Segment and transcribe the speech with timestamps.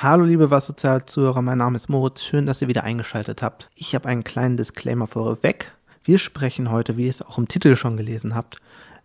[0.00, 3.68] Hallo liebe Was Sozial Zuhörer, mein Name ist Moritz, schön, dass ihr wieder eingeschaltet habt.
[3.74, 5.72] Ich habe einen kleinen Disclaimer vorweg.
[6.04, 8.58] Wir sprechen heute, wie ihr es auch im Titel schon gelesen habt,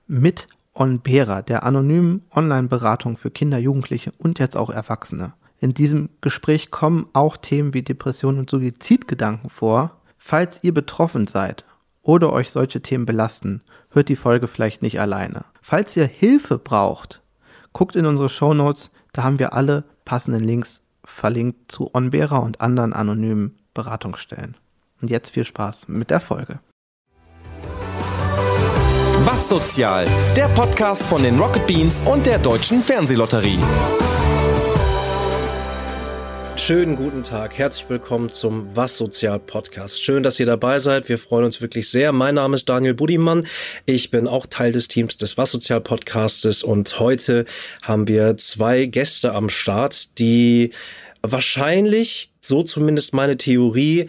[0.06, 0.46] mit
[0.76, 5.34] Onbera, der anonymen Online-Beratung für Kinder, Jugendliche und jetzt auch Erwachsene.
[5.58, 9.98] In diesem Gespräch kommen auch Themen wie Depressionen und Suizidgedanken vor.
[10.20, 11.66] Falls ihr betroffen seid
[12.04, 15.46] oder euch solche Themen belasten, hört die Folge vielleicht nicht alleine.
[15.60, 17.24] Falls ihr Hilfe braucht,
[17.72, 22.62] guckt in unsere Show Notes, da haben wir alle passenden Links verlinkt zu Onbera und
[22.62, 24.56] anderen anonymen Beratungsstellen.
[25.02, 26.60] Und jetzt viel Spaß mit der Folge.
[29.26, 30.08] Was sozial?
[30.36, 33.60] Der Podcast von den Rocket Beans und der Deutschen Fernsehlotterie.
[36.56, 40.02] Schönen guten Tag, herzlich willkommen zum Was Sozial Podcast.
[40.02, 41.10] Schön, dass ihr dabei seid.
[41.10, 42.12] Wir freuen uns wirklich sehr.
[42.14, 43.48] Mein Name ist Daniel Budimann.
[43.86, 47.46] Ich bin auch Teil des Teams des Was Sozial Podcastes und heute
[47.82, 50.72] haben wir zwei Gäste am Start, die
[51.22, 54.08] wahrscheinlich, so zumindest meine Theorie,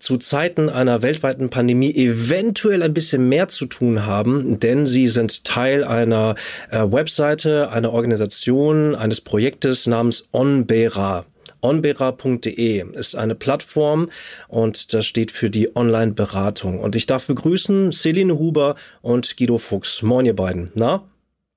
[0.00, 5.44] zu Zeiten einer weltweiten Pandemie eventuell ein bisschen mehr zu tun haben, denn sie sind
[5.44, 6.34] Teil einer
[6.70, 11.24] äh, Webseite, einer Organisation, eines Projektes namens Onbera
[11.64, 14.10] onbera.de ist eine Plattform
[14.48, 16.78] und das steht für die Online-Beratung.
[16.78, 20.02] Und ich darf begrüßen Celine Huber und Guido Fuchs.
[20.02, 20.70] Moin, ihr beiden.
[20.74, 21.02] Na?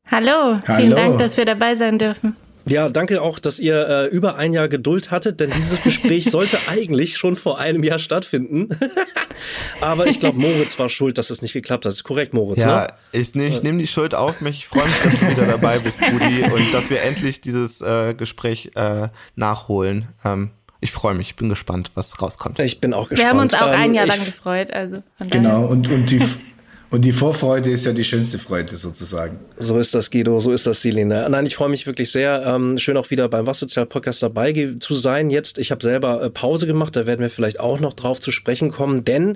[0.10, 0.96] Hallo, vielen Hallo.
[0.96, 2.36] Dank, dass wir dabei sein dürfen.
[2.70, 6.58] Ja, danke auch, dass ihr äh, über ein Jahr Geduld hattet, denn dieses Gespräch sollte
[6.68, 8.70] eigentlich schon vor einem Jahr stattfinden.
[9.82, 11.92] Aber ich glaube, Moritz war schuld, dass es nicht geklappt hat.
[11.92, 12.64] Das ist korrekt, Moritz.
[12.64, 12.88] Ja, ne?
[13.12, 14.60] ich nehme nehm die Schuld auf mich.
[14.60, 18.14] Ich freue mich, dass du wieder dabei bist, Budi, und dass wir endlich dieses äh,
[18.14, 20.08] Gespräch äh, nachholen.
[20.24, 22.60] Ähm, ich freue mich, ich bin gespannt, was rauskommt.
[22.60, 23.20] Ich bin auch gespannt.
[23.20, 24.72] Wir haben uns auch ein ähm, Jahr lang gefreut.
[24.72, 26.22] Also genau, und, und die,
[26.90, 29.40] Und die Vorfreude ist ja die schönste Freude sozusagen.
[29.58, 31.28] So ist das, Guido, so ist das, Selina.
[31.28, 32.44] Nein, ich freue mich wirklich sehr.
[32.46, 35.30] Ähm, schön auch wieder beim Was Sozial Podcast dabei zu sein.
[35.30, 38.32] Jetzt, ich habe selber äh, Pause gemacht, da werden wir vielleicht auch noch drauf zu
[38.32, 39.36] sprechen kommen, denn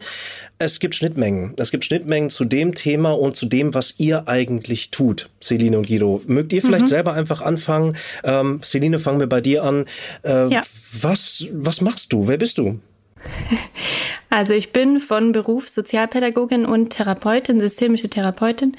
[0.59, 1.53] es gibt Schnittmengen.
[1.57, 5.87] Es gibt Schnittmengen zu dem Thema und zu dem, was ihr eigentlich tut, Celine und
[5.87, 6.21] Guido.
[6.27, 6.89] Mögt ihr vielleicht mhm.
[6.89, 7.97] selber einfach anfangen?
[8.23, 9.87] Ähm, Celine, fangen wir bei dir an.
[10.23, 10.63] Äh, ja.
[10.93, 12.29] was, was machst du?
[12.29, 12.79] Wer bist du?
[14.33, 18.77] Also ich bin von Beruf Sozialpädagogin und Therapeutin, systemische Therapeutin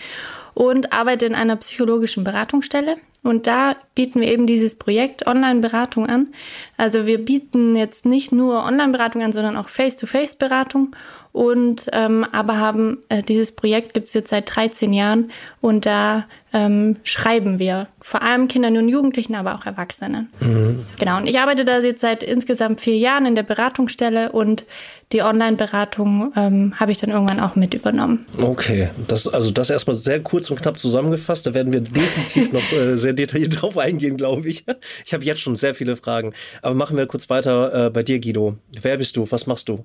[0.55, 2.97] und arbeite in einer psychologischen Beratungsstelle.
[3.23, 6.29] Und da bieten wir eben dieses Projekt Online-Beratung an.
[6.77, 10.97] Also wir bieten jetzt nicht nur Online-Beratung an, sondern auch Face-to-Face-Beratung
[11.33, 15.31] und ähm, aber haben äh, dieses Projekt gibt's jetzt seit 13 Jahren
[15.63, 20.29] und da ähm, schreiben wir vor allem Kindern und Jugendlichen, aber auch Erwachsenen.
[20.41, 20.85] Mhm.
[20.99, 21.17] Genau.
[21.17, 24.65] Und ich arbeite da jetzt seit insgesamt vier Jahren in der Beratungsstelle und
[25.13, 28.27] die Online-Beratung ähm, habe ich dann irgendwann auch mit übernommen.
[28.39, 31.47] Okay, das, also das erstmal sehr kurz und knapp zusammengefasst.
[31.47, 34.65] Da werden wir definitiv noch äh, sehr detailliert drauf eingehen, glaube ich.
[35.07, 36.33] Ich habe jetzt schon sehr viele Fragen.
[36.61, 38.57] Aber machen wir kurz weiter äh, bei dir, Guido.
[38.81, 39.27] Wer bist du?
[39.31, 39.85] Was machst du?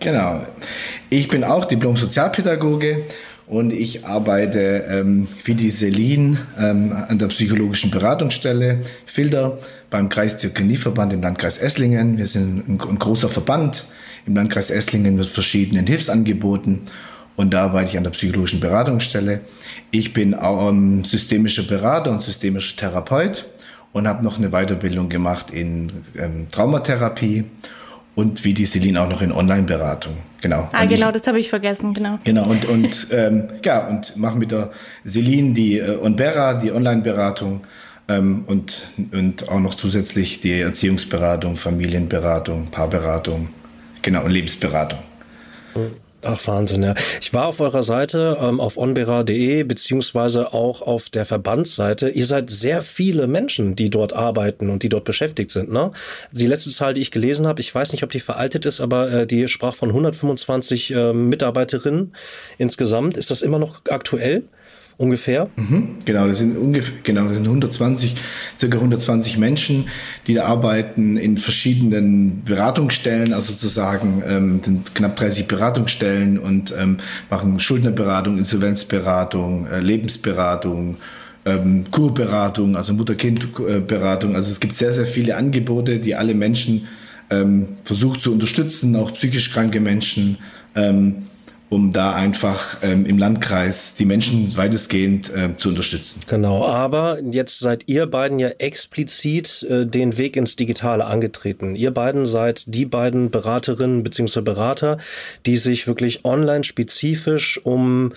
[0.00, 0.44] Genau.
[1.10, 3.04] Ich bin auch Diplom-Sozialpädagoge
[3.46, 9.58] und ich arbeite ähm, wie die Selin ähm, an der psychologischen Beratungsstelle Filter
[9.90, 12.16] beim Kreis Diakonieverband im Landkreis Esslingen.
[12.16, 13.84] Wir sind ein, ein, großer Verband
[14.26, 16.82] im Landkreis Esslingen mit verschiedenen Hilfsangeboten
[17.36, 19.40] und da arbeite ich an der psychologischen Beratungsstelle.
[19.90, 23.46] Ich bin auch ähm, systemischer Berater und systemischer Therapeut
[23.92, 27.44] und habe noch eine Weiterbildung gemacht in ähm, Traumatherapie
[28.14, 30.16] und wie die Celine auch noch in Online-Beratung.
[30.40, 30.68] Genau.
[30.72, 32.18] Ah, genau, das habe ich vergessen, genau.
[32.24, 34.70] Genau, und, und ähm, ja, und machen mit der
[35.06, 37.62] Celine die äh, Onbera, die Online-Beratung
[38.08, 43.48] ähm, und, und auch noch zusätzlich die Erziehungsberatung, Familienberatung, Paarberatung,
[44.02, 44.98] genau, und Lebensberatung.
[45.74, 46.03] Mhm.
[46.24, 46.94] Ach, Wahnsinn, ja.
[47.20, 52.08] Ich war auf eurer Seite, ähm, auf onbera.de, beziehungsweise auch auf der Verbandsseite.
[52.08, 55.92] Ihr seid sehr viele Menschen, die dort arbeiten und die dort beschäftigt sind, ne?
[56.32, 59.10] Die letzte Zahl, die ich gelesen habe, ich weiß nicht, ob die veraltet ist, aber
[59.12, 62.14] äh, die sprach von 125 äh, Mitarbeiterinnen
[62.58, 63.16] insgesamt.
[63.16, 64.44] Ist das immer noch aktuell?
[64.96, 65.48] Ungefähr?
[65.56, 68.16] Mhm, genau, das sind ungefähr, genau, das sind 120,
[68.58, 69.88] circa 120 Menschen,
[70.26, 76.98] die da arbeiten in verschiedenen Beratungsstellen, also sozusagen ähm, sind knapp 30 Beratungsstellen und ähm,
[77.30, 80.96] machen Schuldnerberatung, Insolvenzberatung, äh, Lebensberatung,
[81.44, 84.34] ähm, Kurberatung, also Mutter-Kind-Beratung.
[84.34, 86.88] Also es gibt sehr, sehr viele Angebote, die alle Menschen
[87.30, 90.38] ähm, versucht zu unterstützen, auch psychisch kranke Menschen.
[90.74, 91.24] Ähm,
[91.70, 96.20] um da einfach ähm, im Landkreis die Menschen weitestgehend äh, zu unterstützen.
[96.26, 101.74] Genau, aber jetzt seid ihr beiden ja explizit äh, den Weg ins Digitale angetreten.
[101.74, 104.42] Ihr beiden seid die beiden Beraterinnen bzw.
[104.42, 104.98] Berater,
[105.46, 108.12] die sich wirklich online spezifisch um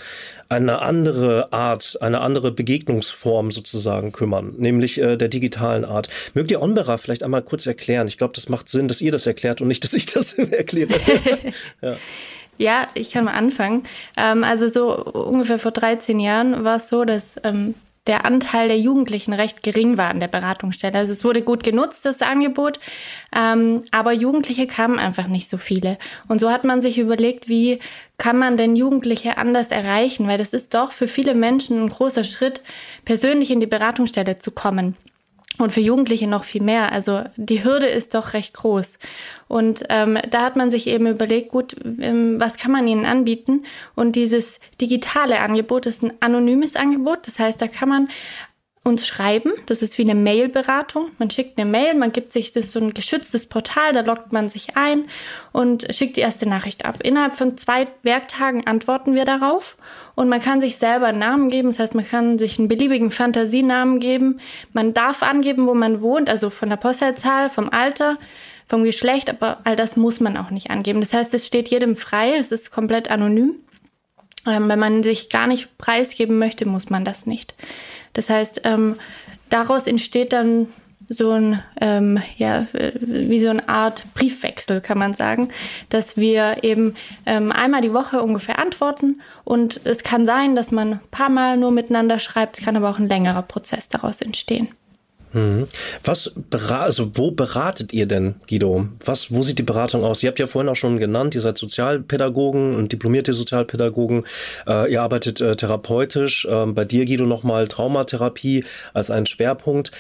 [0.49, 6.09] eine andere Art, eine andere Begegnungsform sozusagen kümmern, nämlich äh, der digitalen Art.
[6.33, 8.07] Mögt ihr Onbera vielleicht einmal kurz erklären?
[8.07, 10.94] Ich glaube, das macht Sinn, dass ihr das erklärt und nicht, dass ich das erkläre.
[11.81, 11.97] ja.
[12.57, 13.83] Ja, ich kann mal anfangen.
[14.18, 17.75] Ähm, also so ungefähr vor 13 Jahren war es so, dass ähm,
[18.07, 20.98] der Anteil der Jugendlichen recht gering war an der Beratungsstelle.
[20.98, 22.80] Also es wurde gut genutzt, das Angebot,
[23.36, 25.98] ähm, aber Jugendliche kamen einfach nicht so viele.
[26.27, 27.80] Und so hat man sich überlegt, wie
[28.18, 30.27] kann man denn Jugendliche anders erreichen?
[30.27, 32.62] Weil das ist doch für viele Menschen ein großer Schritt,
[33.06, 34.95] persönlich in die Beratungsstelle zu kommen.
[35.59, 36.92] Und für Jugendliche noch viel mehr.
[36.92, 39.00] Also die Hürde ist doch recht groß.
[39.48, 43.65] Und ähm, da hat man sich eben überlegt, gut, ähm, was kann man ihnen anbieten?
[43.95, 47.25] Und dieses digitale Angebot ist ein anonymes Angebot.
[47.25, 48.09] Das heißt, da kann man
[48.87, 49.51] uns schreiben.
[49.65, 51.09] Das ist wie eine Mail-Beratung.
[51.19, 54.49] Man schickt eine Mail, man gibt sich das so ein geschütztes Portal, da loggt man
[54.49, 55.05] sich ein
[55.51, 56.99] und schickt die erste Nachricht ab.
[57.03, 59.77] Innerhalb von zwei Werktagen antworten wir darauf
[60.15, 61.69] und man kann sich selber einen Namen geben.
[61.69, 64.39] Das heißt, man kann sich einen beliebigen Fantasienamen geben.
[64.73, 68.17] Man darf angeben, wo man wohnt, also von der Postleitzahl, vom Alter,
[68.67, 71.01] vom Geschlecht, aber all das muss man auch nicht angeben.
[71.01, 73.55] Das heißt, es steht jedem frei, es ist komplett anonym.
[74.45, 77.53] Ähm, wenn man sich gar nicht preisgeben möchte, muss man das nicht.
[78.17, 78.95] Das heißt, ähm,
[79.49, 80.67] daraus entsteht dann
[81.07, 82.65] so ein, ähm, ja,
[82.99, 85.49] wie so eine Art Briefwechsel, kann man sagen,
[85.89, 86.95] dass wir eben
[87.27, 91.57] ähm, einmal die Woche ungefähr antworten und es kann sein, dass man ein paar Mal
[91.57, 94.69] nur miteinander schreibt, es kann aber auch ein längerer Prozess daraus entstehen.
[95.37, 95.67] Mhm.
[96.03, 98.87] Was also wo beratet ihr denn, Guido?
[99.05, 100.23] Was, wo sieht die Beratung aus?
[100.23, 104.23] Ihr habt ja vorhin auch schon genannt, ihr seid Sozialpädagogen und diplomierte Sozialpädagogen.
[104.65, 106.47] Äh, ihr arbeitet äh, therapeutisch.
[106.49, 109.91] Ähm, bei dir, Guido, nochmal Traumatherapie als einen Schwerpunkt.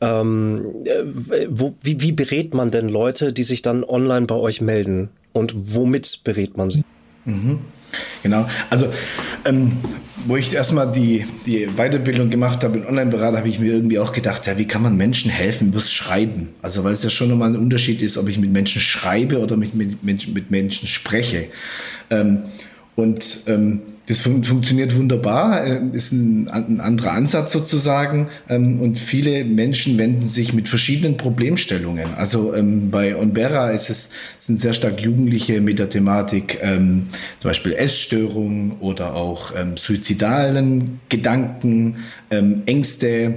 [0.00, 4.62] Ähm, äh, wo, wie, wie berät man denn Leute, die sich dann online bei euch
[4.62, 5.10] melden?
[5.34, 6.84] Und womit berät man sie?
[7.26, 7.60] Mhm.
[8.22, 8.48] Genau.
[8.70, 8.92] Also,
[9.44, 9.72] ähm,
[10.26, 14.12] wo ich erstmal die, die Weiterbildung gemacht habe in Online-Berater, habe ich mir irgendwie auch
[14.12, 16.50] gedacht, ja, wie kann man Menschen helfen übers Schreiben?
[16.62, 19.56] Also, weil es ja schon nochmal ein Unterschied ist, ob ich mit Menschen schreibe oder
[19.56, 21.48] mit, mit, mit Menschen spreche.
[22.10, 22.44] Ähm,
[22.96, 28.28] und ähm, das fun funktioniert wunderbar, äh, ist ein, ein, anderer Ansatz sozusagen.
[28.48, 32.14] Ähm, und viele Menschen wenden sich mit verschiedenen Problemstellungen.
[32.14, 37.08] Also ähm, bei Onbera ist es, sind sehr stark Jugendliche mit der Thematik ähm,
[37.38, 41.96] zum Beispiel Essstörung oder auch ähm, suizidalen Gedanken,
[42.30, 43.34] ähm, Ängste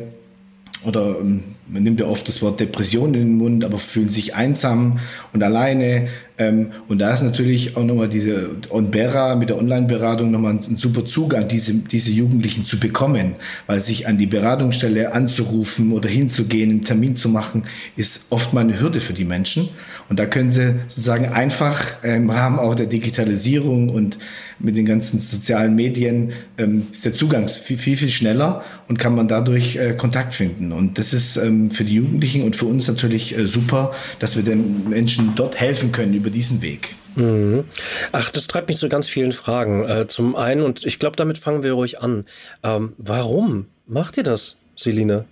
[0.85, 4.35] oder ähm, man nimmt ja oft das Wort Depression in den Mund, aber fühlen sich
[4.35, 4.99] einsam
[5.33, 6.07] und alleine.
[6.39, 11.05] Ähm, und da ist natürlich auch nochmal diese Onbera mit der Online-Beratung nochmal ein, super
[11.05, 13.35] Zugang, diese, diese Jugendlichen zu bekommen,
[13.67, 17.65] weil sich an die Beratungsstelle anzurufen oder hinzugehen, einen Termin zu machen,
[17.97, 19.69] ist oft mal eine Hürde für die Menschen.
[20.07, 24.17] Und da können sie sozusagen einfach äh, im Rahmen auch der Digitalisierung und
[24.59, 29.15] mit den ganzen sozialen Medien ähm, ist der Zugang viel, viel, viel schneller und kann
[29.15, 30.71] man dadurch äh, Kontakt finden.
[30.71, 34.43] Und das ist ähm, für die Jugendlichen und für uns natürlich äh, super, dass wir
[34.43, 36.95] den Menschen dort helfen können über diesen Weg.
[37.15, 37.65] Mhm.
[38.11, 39.87] Ach, das treibt mich zu ganz vielen Fragen.
[39.87, 42.25] Äh, zum einen, und ich glaube, damit fangen wir ruhig an.
[42.63, 45.25] Ähm, warum macht ihr das, Celine?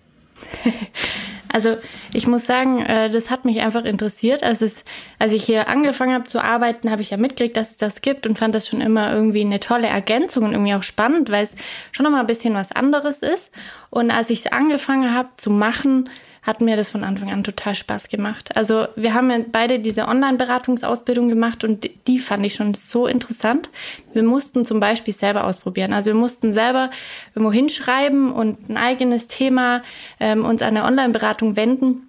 [1.49, 1.77] Also
[2.13, 4.43] ich muss sagen, äh, das hat mich einfach interessiert.
[4.43, 4.83] Als, es,
[5.17, 8.27] als ich hier angefangen habe zu arbeiten, habe ich ja mitgekriegt, dass es das gibt
[8.27, 11.55] und fand das schon immer irgendwie eine tolle Ergänzung und irgendwie auch spannend, weil es
[11.91, 13.51] schon noch mal ein bisschen was anderes ist.
[13.89, 16.09] Und als ich es angefangen habe zu machen,
[16.47, 18.55] hat mir das von Anfang an total Spaß gemacht.
[18.55, 23.69] Also wir haben ja beide diese Online-Beratungsausbildung gemacht und die fand ich schon so interessant.
[24.13, 25.91] Wir mussten zum Beispiel selber ausprobieren.
[25.91, 26.89] Also wir mussten selber
[27.35, 29.83] irgendwo hinschreiben und ein eigenes Thema
[30.21, 32.06] ähm, uns an eine Online-Beratung wenden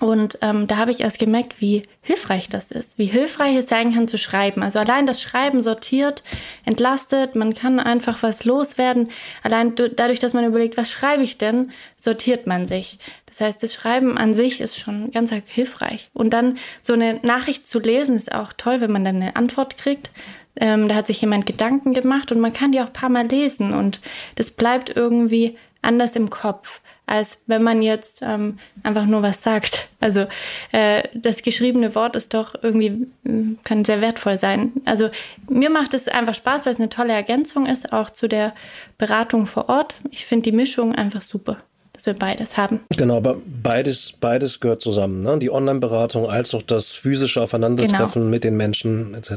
[0.00, 3.94] und ähm, da habe ich erst gemerkt, wie hilfreich das ist, wie hilfreich es sein
[3.94, 4.62] kann zu schreiben.
[4.62, 6.22] Also allein das Schreiben sortiert,
[6.64, 9.10] entlastet, man kann einfach was loswerden.
[9.42, 12.98] Allein dadurch, dass man überlegt, was schreibe ich denn, sortiert man sich.
[13.26, 16.08] Das heißt, das Schreiben an sich ist schon ganz hilfreich.
[16.14, 19.76] Und dann so eine Nachricht zu lesen ist auch toll, wenn man dann eine Antwort
[19.76, 20.10] kriegt.
[20.56, 23.26] Ähm, da hat sich jemand Gedanken gemacht und man kann die auch ein paar Mal
[23.26, 24.00] lesen und
[24.36, 26.80] das bleibt irgendwie anders im Kopf
[27.10, 29.88] als wenn man jetzt ähm, einfach nur was sagt.
[29.98, 30.26] Also
[30.70, 34.72] äh, das geschriebene Wort ist doch irgendwie, mm, kann sehr wertvoll sein.
[34.84, 35.10] Also
[35.48, 38.54] mir macht es einfach Spaß, weil es eine tolle Ergänzung ist, auch zu der
[38.96, 39.96] Beratung vor Ort.
[40.10, 41.58] Ich finde die Mischung einfach super.
[41.92, 42.80] dass wir beides haben.
[42.96, 45.22] Genau, aber beides, beides gehört zusammen.
[45.22, 45.38] Ne?
[45.38, 48.30] Die Online-Beratung als auch das physische Aufeinandertreffen genau.
[48.30, 49.32] mit den Menschen etc.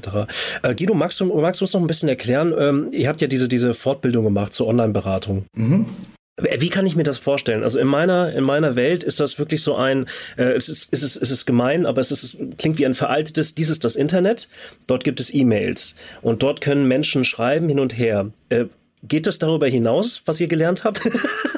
[0.61, 2.53] Äh, Guido, magst du, magst du uns noch ein bisschen erklären?
[2.57, 5.45] Ähm, ihr habt ja diese, diese Fortbildung gemacht zur Online-Beratung.
[5.55, 5.87] Mhm.
[6.37, 7.61] Wie kann ich mir das vorstellen?
[7.61, 11.03] Also in meiner, in meiner Welt ist das wirklich so ein, äh, es, ist, es,
[11.03, 14.47] ist, es ist gemein, aber es ist, klingt wie ein veraltetes, dies ist das Internet,
[14.87, 18.31] dort gibt es E-Mails und dort können Menschen schreiben hin und her.
[18.49, 18.65] Äh,
[19.05, 21.01] Geht das darüber hinaus, was ihr gelernt habt?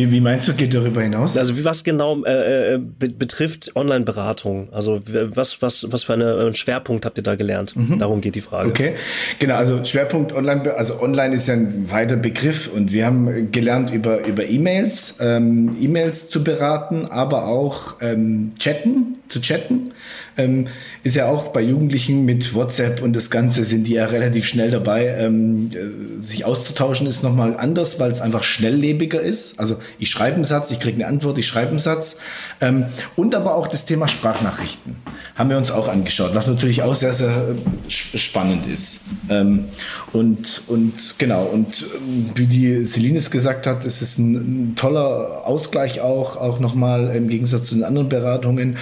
[0.00, 1.36] wie, wie, meinst du, geht darüber hinaus?
[1.36, 4.68] Also was genau äh, äh, be betrifft Online-Beratung?
[4.72, 7.76] Also was, was, was für einen Schwerpunkt habt ihr da gelernt?
[7.76, 7.98] Mhm.
[7.98, 8.70] Darum geht die Frage.
[8.70, 8.94] Okay,
[9.38, 9.56] genau.
[9.56, 14.24] Also Schwerpunkt Online, also Online ist ja ein weiter Begriff und wir haben gelernt über
[14.26, 19.92] über E-Mails, ähm, E-Mails zu beraten, aber auch ähm, chatten, zu chatten.
[20.36, 20.68] Ähm,
[21.02, 24.70] ist ja auch bei Jugendlichen mit WhatsApp und das Ganze sind die ja relativ schnell
[24.70, 25.06] dabei.
[25.06, 29.58] Ähm, äh, sich auszutauschen ist nochmal anders, weil es einfach schnelllebiger ist.
[29.58, 32.18] Also ich schreibe einen Satz, ich kriege eine Antwort, ich schreibe einen Satz.
[32.60, 34.96] Ähm, und aber auch das Thema Sprachnachrichten
[35.34, 39.00] haben wir uns auch angeschaut, was natürlich auch sehr, sehr äh, spannend ist.
[39.28, 39.66] Ähm,
[40.12, 44.34] und, und genau, und ähm, wie die Celines gesagt hat, es ist ein,
[44.70, 48.76] ein toller Ausgleich auch, auch nochmal im Gegensatz zu den anderen Beratungen.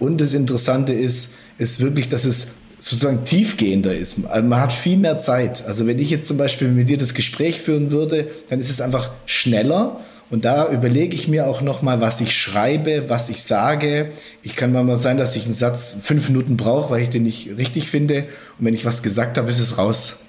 [0.00, 2.48] Und das Interessante ist, ist wirklich, dass es
[2.80, 4.26] sozusagen tiefgehender ist.
[4.26, 5.64] Also man hat viel mehr Zeit.
[5.66, 8.80] Also wenn ich jetzt zum Beispiel mit dir das Gespräch führen würde, dann ist es
[8.80, 10.00] einfach schneller.
[10.30, 14.12] Und da überlege ich mir auch nochmal, was ich schreibe, was ich sage.
[14.42, 17.50] Ich kann mal sein, dass ich einen Satz fünf Minuten brauche, weil ich den nicht
[17.58, 18.24] richtig finde.
[18.58, 20.20] Und wenn ich was gesagt habe, ist es raus.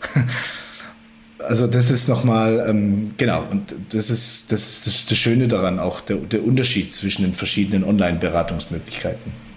[1.39, 6.01] also das ist nochmal, ähm, genau, und das ist, das ist das Schöne daran, auch
[6.01, 9.50] der, der Unterschied zwischen den verschiedenen Online-Beratungsmöglichkeiten.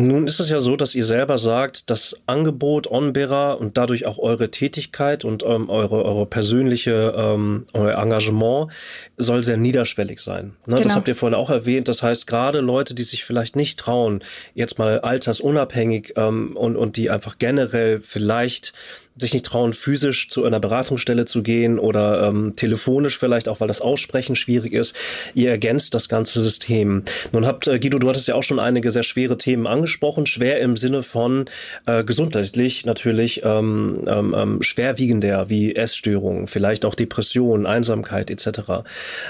[0.00, 4.18] Nun ist es ja so, dass ihr selber sagt, das Angebot OnBearer und dadurch auch
[4.18, 8.70] eure Tätigkeit und ähm, eure, eure persönliche ähm, euer Engagement
[9.16, 10.56] soll sehr niederschwellig sein.
[10.66, 10.76] Ne?
[10.76, 10.80] Genau.
[10.80, 11.88] Das habt ihr vorhin auch erwähnt.
[11.88, 14.22] Das heißt, gerade Leute, die sich vielleicht nicht trauen,
[14.54, 18.72] jetzt mal altersunabhängig ähm, und, und die einfach generell vielleicht
[19.20, 23.68] sich nicht trauen, physisch zu einer Beratungsstelle zu gehen oder ähm, telefonisch vielleicht auch, weil
[23.68, 24.94] das Aussprechen schwierig ist.
[25.34, 27.02] Ihr ergänzt das ganze System.
[27.32, 30.26] Nun habt, äh, Guido, du hattest ja auch schon einige sehr schwere Themen angesprochen.
[30.26, 31.46] Schwer im Sinne von
[31.86, 38.84] äh, gesundheitlich natürlich ähm, ähm, ähm schwerwiegender wie Essstörungen, vielleicht auch Depressionen, Einsamkeit etc.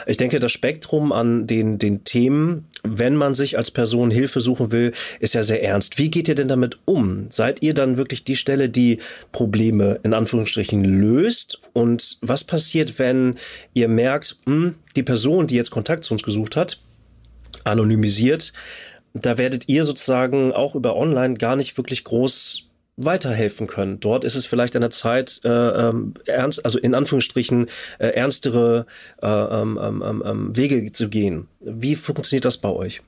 [0.07, 4.73] Ich denke, das Spektrum an den, den Themen, wenn man sich als Person Hilfe suchen
[4.73, 5.99] will, ist ja sehr ernst.
[5.99, 7.27] Wie geht ihr denn damit um?
[7.31, 8.99] Seid ihr dann wirklich die Stelle, die
[9.33, 13.37] Probleme in Anführungsstrichen löst und was passiert, wenn
[13.75, 16.81] ihr merkt, mh, hm, die Person, die jetzt Kontakt zu uns gesucht hat,
[17.65, 18.53] anonymisiert,
[19.15, 22.68] da werdet ihr sozusagen auch über Online gar nicht wirklich groß
[22.99, 24.01] weiterhelfen können.
[24.01, 27.67] Dort ist es vielleicht an der Zeit, äh, ähm, ernst, also in Anführungsstrichen
[27.99, 28.87] äh, ernstere
[29.23, 31.49] äh, ähm, ähm, ähm Wege zu gehen.
[31.61, 33.01] Wie funktioniert das bei euch?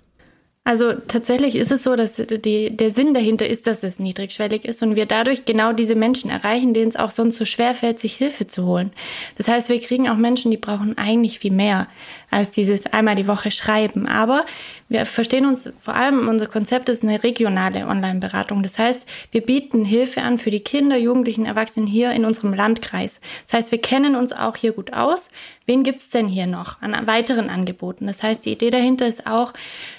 [0.63, 4.83] Also tatsächlich ist es so, dass die, der Sinn dahinter ist, dass es niedrigschwellig ist
[4.83, 8.15] und wir dadurch genau diese Menschen erreichen, denen es auch sonst so schwer fällt, sich
[8.15, 8.93] Hilfe zu holen.
[9.39, 11.89] Das heißt, wir kriegen auch Menschen, die brauchen eigentlich viel mehr
[12.31, 14.07] als dieses einmal die Woche schreiben.
[14.07, 14.47] Aber
[14.89, 18.63] wir verstehen uns vor allem, unser Konzept ist eine regionale Online-Beratung.
[18.63, 23.21] Das heißt, wir bieten Hilfe an für die Kinder, Jugendlichen, Erwachsenen hier in unserem Landkreis.
[23.45, 25.31] Das heißt, wir kennen uns auch hier gut aus.
[25.67, 28.07] Wen gibt's denn hier noch an weiteren Angeboten?
[28.07, 29.53] Das heißt, die Idee dahinter ist auch,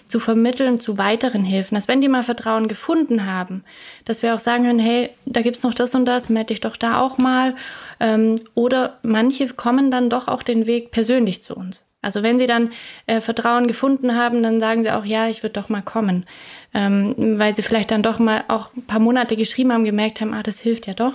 [0.08, 1.76] zu vermitteln zu weiteren Hilfen.
[1.76, 3.64] Dass wenn die mal Vertrauen gefunden haben,
[4.04, 6.76] dass wir auch sagen können, hey, da gibt's noch das und das, melde dich doch
[6.76, 7.56] da auch mal.
[8.02, 11.86] Ähm, oder manche kommen dann doch auch den Weg persönlich zu uns.
[12.02, 12.72] Also wenn sie dann
[13.06, 16.26] äh, Vertrauen gefunden haben, dann sagen sie auch, ja, ich würde doch mal kommen.
[16.74, 20.34] Ähm, weil sie vielleicht dann doch mal auch ein paar Monate geschrieben haben, gemerkt haben,
[20.34, 21.14] ah, das hilft ja doch.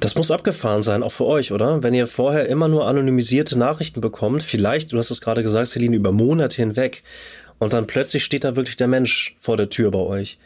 [0.00, 1.82] Das muss abgefahren sein, auch für euch, oder?
[1.82, 5.96] Wenn ihr vorher immer nur anonymisierte Nachrichten bekommt, vielleicht, du hast es gerade gesagt, Celine,
[5.96, 7.02] über Monate hinweg,
[7.58, 10.38] und dann plötzlich steht da wirklich der Mensch vor der Tür bei euch.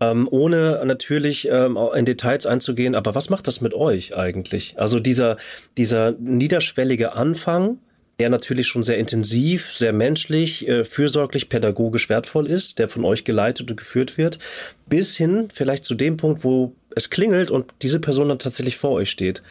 [0.00, 4.74] Ähm, ohne natürlich ähm, in Details einzugehen, aber was macht das mit euch eigentlich?
[4.76, 5.38] Also dieser,
[5.76, 7.78] dieser niederschwellige Anfang,
[8.20, 13.24] der natürlich schon sehr intensiv, sehr menschlich, äh, fürsorglich, pädagogisch wertvoll ist, der von euch
[13.24, 14.38] geleitet und geführt wird,
[14.86, 18.90] bis hin vielleicht zu dem Punkt, wo es klingelt und diese Person dann tatsächlich vor
[18.90, 19.42] euch steht.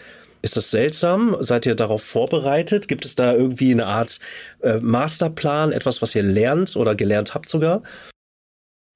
[0.42, 1.38] Ist das seltsam?
[1.40, 2.88] Seid ihr darauf vorbereitet?
[2.88, 4.20] Gibt es da irgendwie eine Art
[4.62, 7.84] äh, Masterplan, etwas, was ihr lernt oder gelernt habt sogar?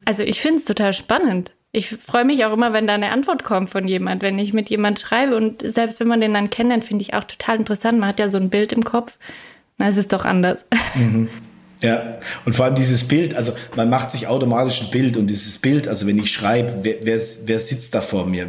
[0.06, 1.52] Also ich finde es total spannend.
[1.72, 4.70] Ich freue mich auch immer, wenn da eine Antwort kommt von jemand, wenn ich mit
[4.70, 7.98] jemand schreibe und selbst wenn man den dann kennt, finde ich auch total interessant.
[7.98, 9.18] Man hat ja so ein Bild im Kopf
[9.82, 10.66] na, es ist doch anders.
[10.94, 11.30] Mhm.
[11.82, 15.58] Ja, und vor allem dieses Bild, also man macht sich automatisch ein Bild und dieses
[15.58, 18.48] Bild, also wenn ich schreibe, wer, wer, wer sitzt da vor mir?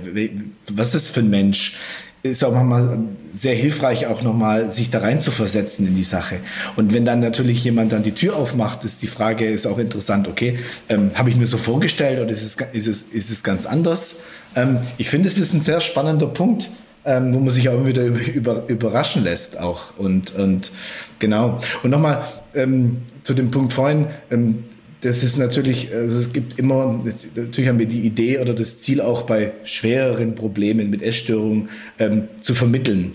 [0.69, 1.79] Was ist das für ein Mensch?
[2.23, 2.99] ist auch manchmal
[3.35, 6.37] sehr hilfreich, auch nochmal sich da rein zu versetzen in die Sache.
[6.77, 10.29] Und wenn dann natürlich jemand dann die Tür aufmacht, ist die Frage ist auch interessant,
[10.29, 10.59] okay,
[10.89, 14.21] ähm, habe ich mir so vorgestellt oder ist es, ist es, ist es ganz anders?
[14.55, 16.71] Ähm, ich finde, es ist ein sehr spannender Punkt,
[17.05, 19.97] ähm, wo man sich auch immer wieder über, über, überraschen lässt auch.
[19.99, 20.73] Und, und
[21.19, 21.61] genau.
[21.83, 24.65] Und nochmal ähm, zu dem Punkt vorhin, ähm,
[25.03, 27.03] das ist natürlich, also es gibt immer,
[27.35, 31.69] natürlich haben wir die Idee oder das Ziel auch bei schwereren Problemen mit Essstörungen
[31.99, 33.15] ähm, zu vermitteln.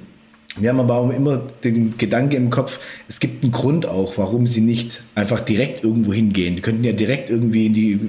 [0.59, 4.47] Wir haben aber auch immer den Gedanke im Kopf, es gibt einen Grund auch, warum
[4.47, 6.55] sie nicht einfach direkt irgendwo hingehen.
[6.55, 7.99] Die könnten ja direkt irgendwie in die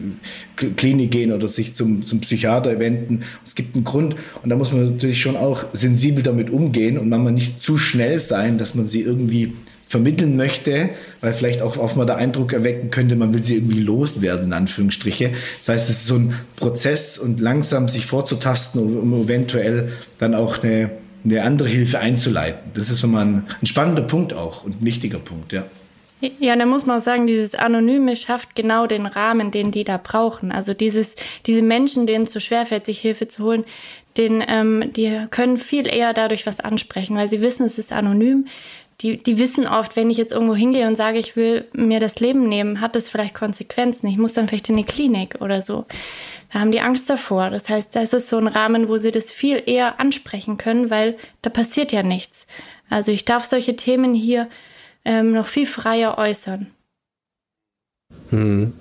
[0.77, 3.23] Klinik gehen oder sich zum, zum Psychiater wenden.
[3.45, 7.09] Es gibt einen Grund und da muss man natürlich schon auch sensibel damit umgehen und
[7.09, 9.53] manchmal nicht zu schnell sein, dass man sie irgendwie
[9.89, 10.91] vermitteln möchte,
[11.23, 14.53] weil vielleicht auch oft mal der Eindruck erwecken könnte, man will sie irgendwie loswerden, in
[14.53, 15.31] Anführungsstriche.
[15.61, 20.63] Das heißt, es ist so ein Prozess und langsam sich vorzutasten, um eventuell dann auch
[20.63, 20.91] eine,
[21.25, 22.71] eine andere Hilfe einzuleiten.
[22.75, 25.65] Das ist mal ein, ein spannender Punkt auch und ein wichtiger Punkt, ja.
[26.41, 29.99] Ja, da muss man auch sagen, dieses Anonyme schafft genau den Rahmen, den die da
[29.99, 30.51] brauchen.
[30.51, 31.15] Also dieses,
[31.47, 33.65] diese Menschen, denen es so schwerfällt, sich Hilfe zu holen,
[34.17, 38.47] den, ähm, die können viel eher dadurch was ansprechen, weil sie wissen, es ist anonym
[39.01, 42.19] die, die wissen oft, wenn ich jetzt irgendwo hingehe und sage, ich will mir das
[42.19, 44.09] Leben nehmen, hat das vielleicht Konsequenzen.
[44.09, 45.87] Ich muss dann vielleicht in eine Klinik oder so.
[46.53, 47.51] Da haben die Angst davor.
[47.51, 51.17] Das heißt, das ist so ein Rahmen, wo sie das viel eher ansprechen können, weil
[51.43, 52.47] da passiert ja nichts.
[52.89, 54.49] Also ich darf solche Themen hier
[55.05, 56.69] ähm, noch viel freier äußern.
[58.31, 58.73] Hm.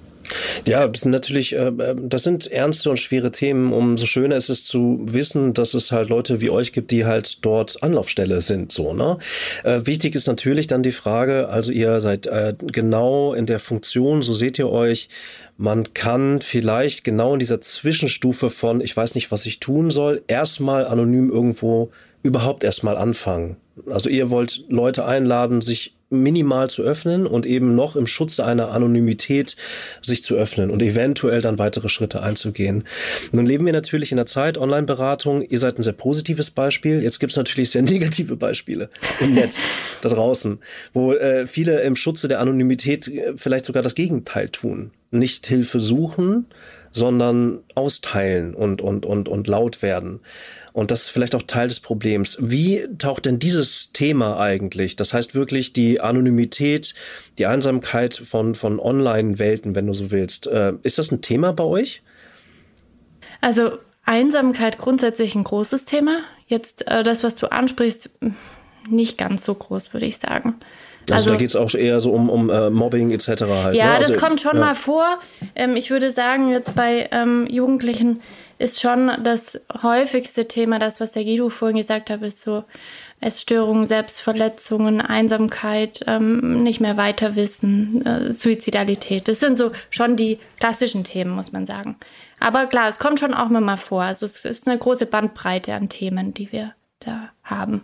[0.68, 3.74] Ja, das sind natürlich, äh, äh, das sind ernste und schwere Themen.
[3.74, 7.44] Umso schöner ist es zu wissen, dass es halt Leute wie euch gibt, die halt
[7.46, 8.72] dort Anlaufstelle sind.
[8.72, 9.18] So, ne?
[9.64, 14.22] Äh, wichtig ist natürlich dann die Frage, also ihr seid äh, genau in der Funktion,
[14.22, 15.10] so seht ihr euch.
[15.58, 20.22] Man kann vielleicht genau in dieser Zwischenstufe von, ich weiß nicht, was ich tun soll,
[20.28, 21.90] erstmal anonym irgendwo
[22.24, 23.58] überhaupt erstmal anfangen.
[23.90, 28.72] Also ihr wollt Leute einladen, sich minimal zu öffnen und eben noch im Schutze einer
[28.72, 29.56] Anonymität
[30.02, 32.86] sich zu öffnen und eventuell dann weitere Schritte einzugehen.
[33.32, 35.42] Nun leben wir natürlich in der Zeit Online-Beratung.
[35.42, 37.04] Ihr seid ein sehr positives Beispiel.
[37.04, 39.62] Jetzt gibt es natürlich sehr negative Beispiele im Netz
[40.02, 40.60] da draußen,
[40.94, 44.92] wo äh, viele im Schutze der Anonymität äh, vielleicht sogar das Gegenteil tun.
[45.12, 46.46] Nicht Hilfe suchen,
[46.92, 50.20] sondern austeilen und, und, und, und laut werden.
[50.74, 52.38] Und das ist vielleicht auch Teil des Problems.
[52.40, 56.94] Wie taucht denn dieses Thema eigentlich, das heißt wirklich die Anonymität,
[57.38, 61.64] die Einsamkeit von, von Online-Welten, wenn du so willst, äh, ist das ein Thema bei
[61.64, 62.04] euch?
[63.42, 66.22] Also Einsamkeit grundsätzlich ein großes Thema.
[66.48, 68.10] Jetzt äh, das, was du ansprichst,
[68.90, 70.56] nicht ganz so groß, würde ich sagen.
[71.10, 73.28] Also, also da geht es auch eher so um, um uh, Mobbing etc.
[73.28, 74.00] Halt, ja, ne?
[74.00, 74.66] das also, kommt schon ja.
[74.66, 75.20] mal vor.
[75.56, 78.22] Ähm, ich würde sagen, jetzt bei ähm, Jugendlichen
[78.60, 82.64] ist schon das häufigste Thema, das, was der Guido vorhin gesagt hat, ist so
[83.20, 89.28] Essstörungen, Selbstverletzungen, Einsamkeit, ähm, nicht mehr weiter wissen, äh, Suizidalität.
[89.28, 91.96] Das sind so schon die klassischen Themen, muss man sagen.
[92.40, 94.04] Aber klar, es kommt schon auch mal vor.
[94.04, 97.84] Also es ist eine große Bandbreite an Themen, die wir da haben.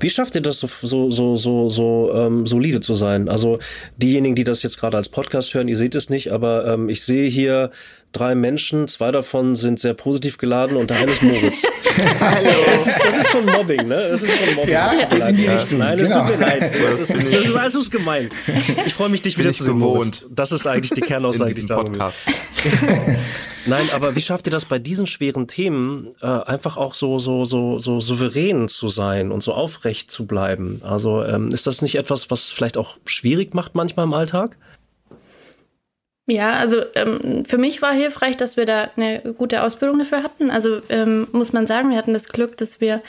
[0.00, 3.28] Wie schafft ihr das so, so, so, so, so ähm, solide zu sein?
[3.28, 3.58] Also
[3.96, 7.02] diejenigen, die das jetzt gerade als Podcast hören, ihr seht es nicht, aber ähm, ich
[7.04, 7.70] sehe hier
[8.12, 11.62] drei Menschen, zwei davon sind sehr positiv geladen und der eine ist Moritz.
[12.20, 12.50] Hallo.
[12.66, 14.08] Das ist, das ist schon Mobbing, ne?
[14.10, 14.72] Das ist schon Mobbing.
[14.72, 15.78] Ja, das in die Richtung.
[15.78, 16.26] Nein, das genau.
[16.26, 16.72] tut mir leid.
[16.72, 18.30] Das, das, das, das, das ist gemein.
[18.86, 20.24] Ich freue mich, dich wieder zu sehen, Moritz.
[20.30, 22.16] Das ist eigentlich die Kernaussage, die ich da Podcast.
[23.66, 27.44] Nein, aber wie schafft ihr das bei diesen schweren Themen äh, einfach auch so so
[27.44, 30.80] so so souverän zu sein und so aufrecht zu bleiben?
[30.84, 34.56] Also ähm, ist das nicht etwas, was vielleicht auch schwierig macht manchmal im Alltag?
[36.26, 40.50] Ja, also ähm, für mich war hilfreich, dass wir da eine gute Ausbildung dafür hatten.
[40.50, 43.02] Also ähm, muss man sagen, wir hatten das Glück, dass wir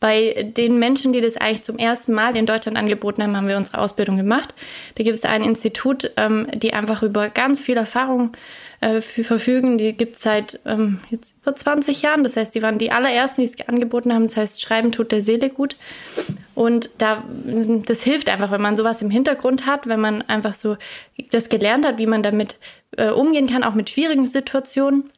[0.00, 3.56] bei den Menschen, die das eigentlich zum ersten Mal in Deutschland angeboten haben, haben wir
[3.56, 4.54] unsere Ausbildung gemacht.
[4.94, 8.32] Da gibt es ein Institut, ähm, die einfach über ganz viel Erfahrung
[8.80, 9.76] äh, verfügen.
[9.76, 12.22] Die gibt es seit ähm, jetzt über 20 Jahren.
[12.22, 14.22] Das heißt, die waren die allerersten, die es angeboten haben.
[14.22, 15.76] Das heißt, Schreiben tut der Seele gut.
[16.54, 17.24] Und da,
[17.86, 20.76] das hilft einfach, wenn man sowas im Hintergrund hat, wenn man einfach so
[21.30, 22.58] das gelernt hat, wie man damit
[22.96, 25.10] äh, umgehen kann, auch mit schwierigen Situationen.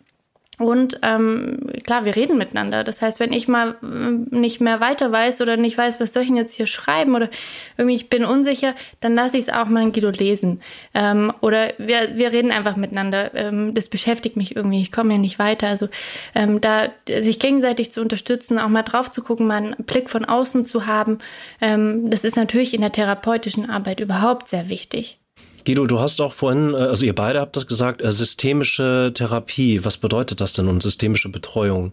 [0.61, 2.85] Und ähm, klar, wir reden miteinander.
[2.85, 6.25] Das heißt, wenn ich mal äh, nicht mehr weiter weiß oder nicht weiß, was soll
[6.25, 7.31] ich denn jetzt hier schreiben oder
[7.79, 10.61] irgendwie ich bin unsicher, dann lasse ich es auch mal in Guido lesen.
[10.93, 13.35] Ähm, oder wir, wir reden einfach miteinander.
[13.35, 14.83] Ähm, das beschäftigt mich irgendwie.
[14.83, 15.69] Ich komme ja nicht weiter.
[15.69, 15.89] Also
[16.35, 20.27] ähm, da sich gegenseitig zu unterstützen, auch mal drauf zu gucken, mal einen Blick von
[20.27, 21.21] außen zu haben,
[21.63, 25.21] ähm, das ist natürlich in der therapeutischen Arbeit überhaupt sehr wichtig.
[25.65, 29.85] Guido, du hast auch vorhin, äh, also ihr beide habt das gesagt, äh, systemische Therapie.
[29.85, 31.93] Was bedeutet das denn und systemische Betreuung?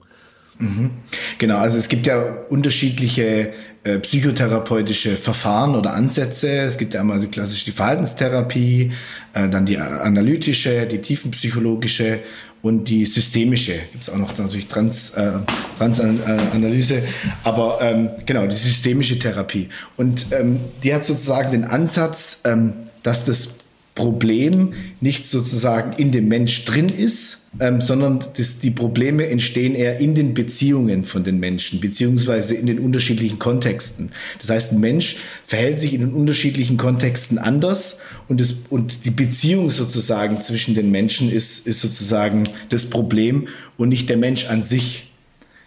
[0.59, 0.89] Mhm.
[1.37, 3.53] Genau, also es gibt ja unterschiedliche
[3.83, 6.49] äh, psychotherapeutische Verfahren oder Ansätze.
[6.49, 8.91] Es gibt ja einmal die klassische die Verhaltenstherapie,
[9.33, 12.19] äh, dann die analytische, die tiefenpsychologische
[12.63, 13.73] und die systemische.
[13.91, 15.31] Gibt es auch noch natürlich Trans, äh,
[15.77, 17.03] Transanalyse,
[17.43, 19.69] aber ähm, genau, die systemische Therapie.
[19.95, 22.73] Und ähm, die hat sozusagen den Ansatz, ähm,
[23.07, 23.55] dass das
[23.95, 29.99] Problem nicht sozusagen in dem Mensch drin ist, ähm, sondern das, die Probleme entstehen eher
[29.99, 34.11] in den Beziehungen von den Menschen, beziehungsweise in den unterschiedlichen Kontexten.
[34.41, 35.15] Das heißt, ein Mensch
[35.47, 40.91] verhält sich in den unterschiedlichen Kontexten anders und, das, und die Beziehung sozusagen zwischen den
[40.91, 45.13] Menschen ist, ist sozusagen das Problem und nicht der Mensch an sich.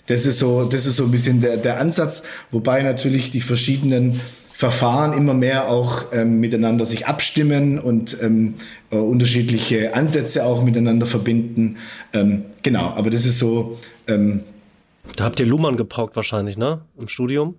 [0.09, 4.21] Das ist so, das ist so ein bisschen der, der Ansatz, wobei natürlich die verschiedenen
[4.61, 8.57] Verfahren immer mehr auch ähm, miteinander sich abstimmen und ähm,
[8.91, 11.79] äh, unterschiedliche Ansätze auch miteinander verbinden.
[12.13, 13.79] Ähm, genau, aber das ist so.
[14.07, 14.41] Ähm,
[15.17, 16.83] da habt ihr Luhmann gebraucht wahrscheinlich, ne?
[16.99, 17.55] Im Studium?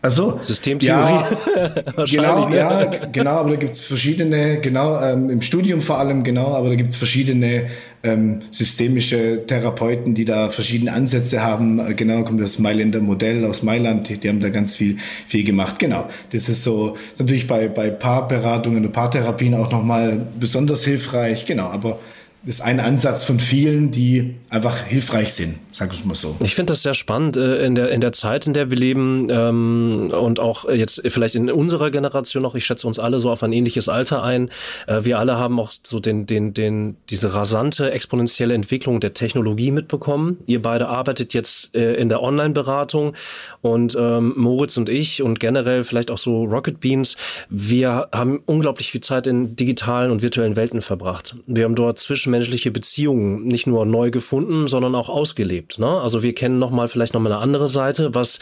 [0.00, 1.24] Also Systemtheorie.
[1.56, 2.56] Ja, genau, ne?
[2.56, 6.68] ja, genau, aber da gibt es verschiedene, genau, ähm, im Studium vor allem, genau, aber
[6.68, 7.66] da gibt es verschiedene
[8.04, 11.80] ähm, systemische Therapeuten, die da verschiedene Ansätze haben.
[11.80, 15.42] Äh, genau, kommt das Mailänder Modell aus Mailand, die, die, haben da ganz viel, viel
[15.42, 15.80] gemacht.
[15.80, 21.44] Genau, das ist so, ist natürlich bei, bei Paarberatungen und Paartherapien auch nochmal besonders hilfreich,
[21.44, 21.98] genau, aber
[22.46, 26.36] ist ein Ansatz von vielen, die einfach hilfreich sind, sag ich mal so.
[26.40, 29.28] Ich finde das sehr spannend äh, in der, in der Zeit, in der wir leben
[29.30, 33.42] ähm, und auch jetzt vielleicht in unserer Generation noch, ich schätze uns alle so auf
[33.42, 34.50] ein ähnliches Alter ein.
[34.86, 39.72] Äh, wir alle haben auch so den, den, den, diese rasante, exponentielle Entwicklung der Technologie
[39.72, 40.38] mitbekommen.
[40.46, 43.14] Ihr beide arbeitet jetzt äh, in der Online-Beratung
[43.62, 47.16] und ähm, Moritz und ich und generell vielleicht auch so Rocket Beans,
[47.50, 51.36] wir haben unglaublich viel Zeit in digitalen und virtuellen Welten verbracht.
[51.46, 55.78] Wir haben dort zwischen zwischenmenschliche Beziehungen nicht nur neu gefunden, sondern auch ausgelebt.
[55.78, 55.88] Ne?
[55.88, 58.38] Also wir kennen noch mal vielleicht noch mal eine andere Seite, was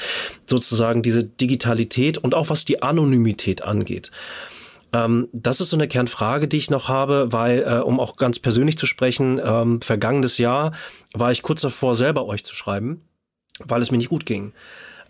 [0.47, 4.11] sozusagen diese Digitalität und auch was die Anonymität angeht.
[4.93, 8.39] Ähm, das ist so eine Kernfrage, die ich noch habe, weil, äh, um auch ganz
[8.39, 10.73] persönlich zu sprechen, ähm, vergangenes Jahr
[11.15, 13.01] war ich kurz davor, selber euch zu schreiben,
[13.59, 14.53] weil es mir nicht gut ging.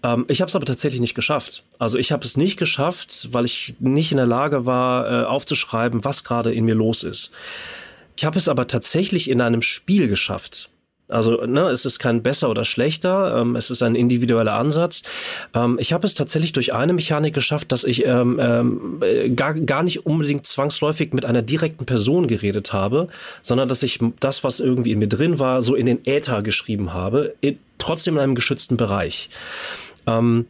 [0.02, 1.64] Ähm, ich habe es aber tatsächlich nicht geschafft.
[1.78, 6.04] Also ich habe es nicht geschafft, weil ich nicht in der Lage war, äh, aufzuschreiben,
[6.04, 7.30] was gerade in mir los ist.
[8.16, 10.70] Ich habe es aber tatsächlich in einem Spiel geschafft.
[11.08, 15.02] Also ne, es ist kein besser oder schlechter, ähm, es ist ein individueller Ansatz.
[15.54, 19.84] Ähm, ich habe es tatsächlich durch eine Mechanik geschafft, dass ich ähm, ähm, gar, gar
[19.84, 23.06] nicht unbedingt zwangsläufig mit einer direkten Person geredet habe,
[23.42, 26.92] sondern dass ich das, was irgendwie in mir drin war, so in den Äther geschrieben
[26.92, 29.30] habe, in, trotzdem in einem geschützten Bereich.
[30.08, 30.46] Ähm,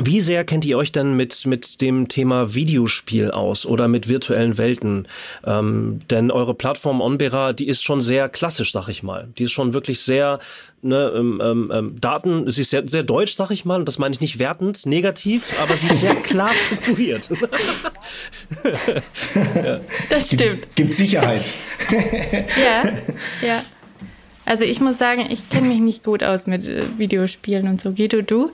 [0.00, 4.56] wie sehr kennt ihr euch denn mit, mit dem Thema Videospiel aus oder mit virtuellen
[4.56, 5.08] Welten?
[5.44, 9.28] Ähm, denn eure Plattform Onbera, die ist schon sehr klassisch, sag ich mal.
[9.38, 10.38] Die ist schon wirklich sehr,
[10.82, 13.80] ne, ähm, ähm, ähm Daten, sie ist sehr, sehr deutsch, sag ich mal.
[13.80, 17.28] Und das meine ich nicht wertend, negativ, aber sie ist sehr klar strukturiert.
[19.54, 19.80] ja.
[20.10, 20.60] Das stimmt.
[20.62, 21.52] Gibt, gibt Sicherheit.
[21.92, 22.92] ja,
[23.46, 23.62] ja.
[24.44, 27.92] Also ich muss sagen, ich kenne mich nicht gut aus mit äh, Videospielen und so.
[27.92, 28.50] Guido, du?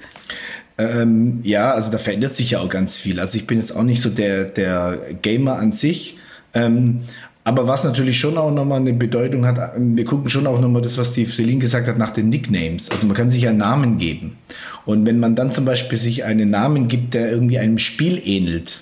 [0.77, 3.21] Ähm, ja, also da verändert sich ja auch ganz viel.
[3.21, 6.19] Also ich bin jetzt auch nicht so der, der Gamer an sich.
[6.53, 7.05] Ähm,
[7.45, 10.97] aber was natürlich schon auch nochmal eine Bedeutung hat, wir gucken schon auch nochmal das,
[10.97, 12.91] was die Celine gesagt hat, nach den Nicknames.
[12.91, 14.39] Also man kann sich einen Namen geben.
[14.87, 18.81] Und wenn man dann zum Beispiel sich einen Namen gibt, der irgendwie einem Spiel ähnelt,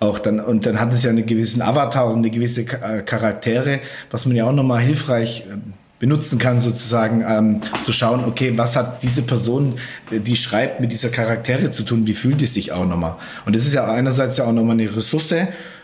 [0.00, 3.80] auch dann, und dann hat es ja einen gewissen Avatar und eine gewisse äh, Charaktere,
[4.10, 8.76] was man ja auch nochmal hilfreich ähm, benutzen kann, sozusagen ähm, zu schauen, okay, was
[8.76, 9.76] hat diese Person,
[10.10, 13.16] äh, die schreibt, mit dieser Charaktere zu tun, wie fühlt es sich auch nochmal?
[13.46, 15.34] Und das ist ja einerseits ja auch nochmal eine Ressource,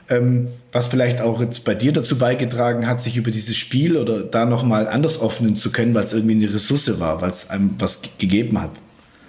[0.09, 4.21] ähm, was vielleicht auch jetzt bei dir dazu beigetragen hat, sich über dieses Spiel oder
[4.21, 7.75] da nochmal anders öffnen zu können, weil es irgendwie eine Ressource war, weil es einem
[7.79, 8.71] was gegeben hat.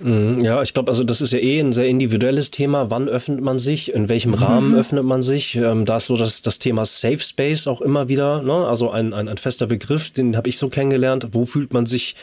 [0.03, 2.89] Mhm, ja, ich glaube, also das ist ja eh ein sehr individuelles Thema.
[2.89, 3.93] Wann öffnet man sich?
[3.93, 4.37] In welchem mhm.
[4.37, 5.55] Rahmen öffnet man sich?
[5.55, 8.67] Ähm, da ist so das, das Thema Safe Space auch immer wieder, ne?
[8.67, 11.29] also ein, ein, ein fester Begriff, den habe ich so kennengelernt.
[11.31, 12.15] Wo fühlt man sich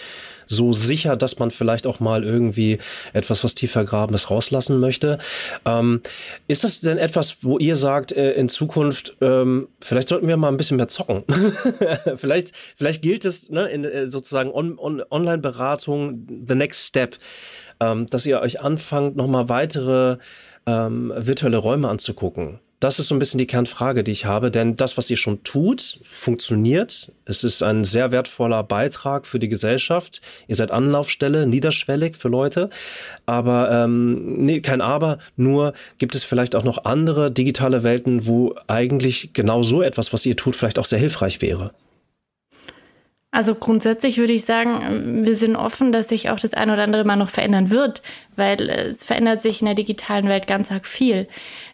[0.51, 2.79] so sicher, dass man vielleicht auch mal irgendwie
[3.13, 5.19] etwas, was tiefer grabenes rauslassen möchte.
[5.65, 6.03] Ähm,
[6.49, 10.49] ist das denn etwas, wo ihr sagt, äh, in Zukunft, ähm, vielleicht sollten wir mal
[10.49, 11.23] ein bisschen mehr zocken?
[12.17, 17.17] vielleicht, vielleicht gilt es ne, in äh, sozusagen on, on, Online-Beratung, the next step
[17.81, 20.19] ähm, dass ihr euch anfangt, nochmal weitere
[20.67, 22.61] ähm, virtuelle Räume anzugucken.
[22.81, 25.45] Das ist so ein bisschen die Kernfrage, die ich habe, denn das, was ihr schon
[25.45, 27.13] tut, funktioniert.
[27.27, 30.23] Es ist ein sehr wertvoller Beitrag für die Gesellschaft.
[30.49, 32.71] Ihr seid Anlaufstelle, niederschwellig für Leute.
[33.27, 38.55] Aber ähm, nee, kein Aber, nur gibt es vielleicht auch noch andere digitale Welten, wo
[38.67, 41.73] eigentlich genau so etwas, was ihr tut, vielleicht auch sehr hilfreich wäre.
[43.33, 47.05] Also grundsätzlich würde ich sagen, wir sind offen, dass sich auch das eine oder andere
[47.05, 48.03] mal noch verändern wird,
[48.35, 51.29] weil es verändert sich in der digitalen Welt ganz arg viel.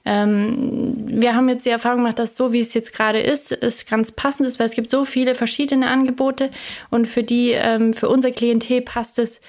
[0.04, 3.88] Ähm, wir haben jetzt die Erfahrung gemacht, dass so wie es jetzt gerade ist, ist
[3.88, 6.50] ganz passend ist, weil es gibt so viele verschiedene Angebote
[6.90, 9.40] und für die, ähm, für unser Klientel passt es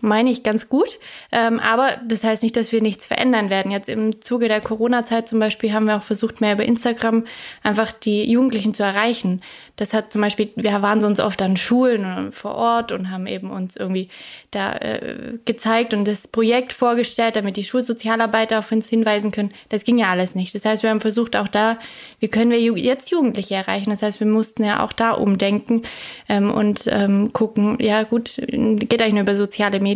[0.00, 0.98] meine ich ganz gut.
[1.32, 3.70] Ähm, aber das heißt nicht, dass wir nichts verändern werden.
[3.70, 7.24] Jetzt im Zuge der Corona-Zeit zum Beispiel haben wir auch versucht, mehr über Instagram
[7.62, 9.42] einfach die Jugendlichen zu erreichen.
[9.76, 13.50] Das hat zum Beispiel, wir waren sonst oft an Schulen vor Ort und haben eben
[13.50, 14.08] uns irgendwie
[14.50, 19.52] da äh, gezeigt und das Projekt vorgestellt, damit die Schulsozialarbeiter auf uns hinweisen können.
[19.68, 20.54] Das ging ja alles nicht.
[20.54, 21.78] Das heißt, wir haben versucht, auch da,
[22.18, 23.90] wie können wir jetzt Jugendliche erreichen?
[23.90, 25.82] Das heißt, wir mussten ja auch da umdenken
[26.28, 29.89] ähm, und ähm, gucken, ja gut, geht eigentlich nur über soziale Medien.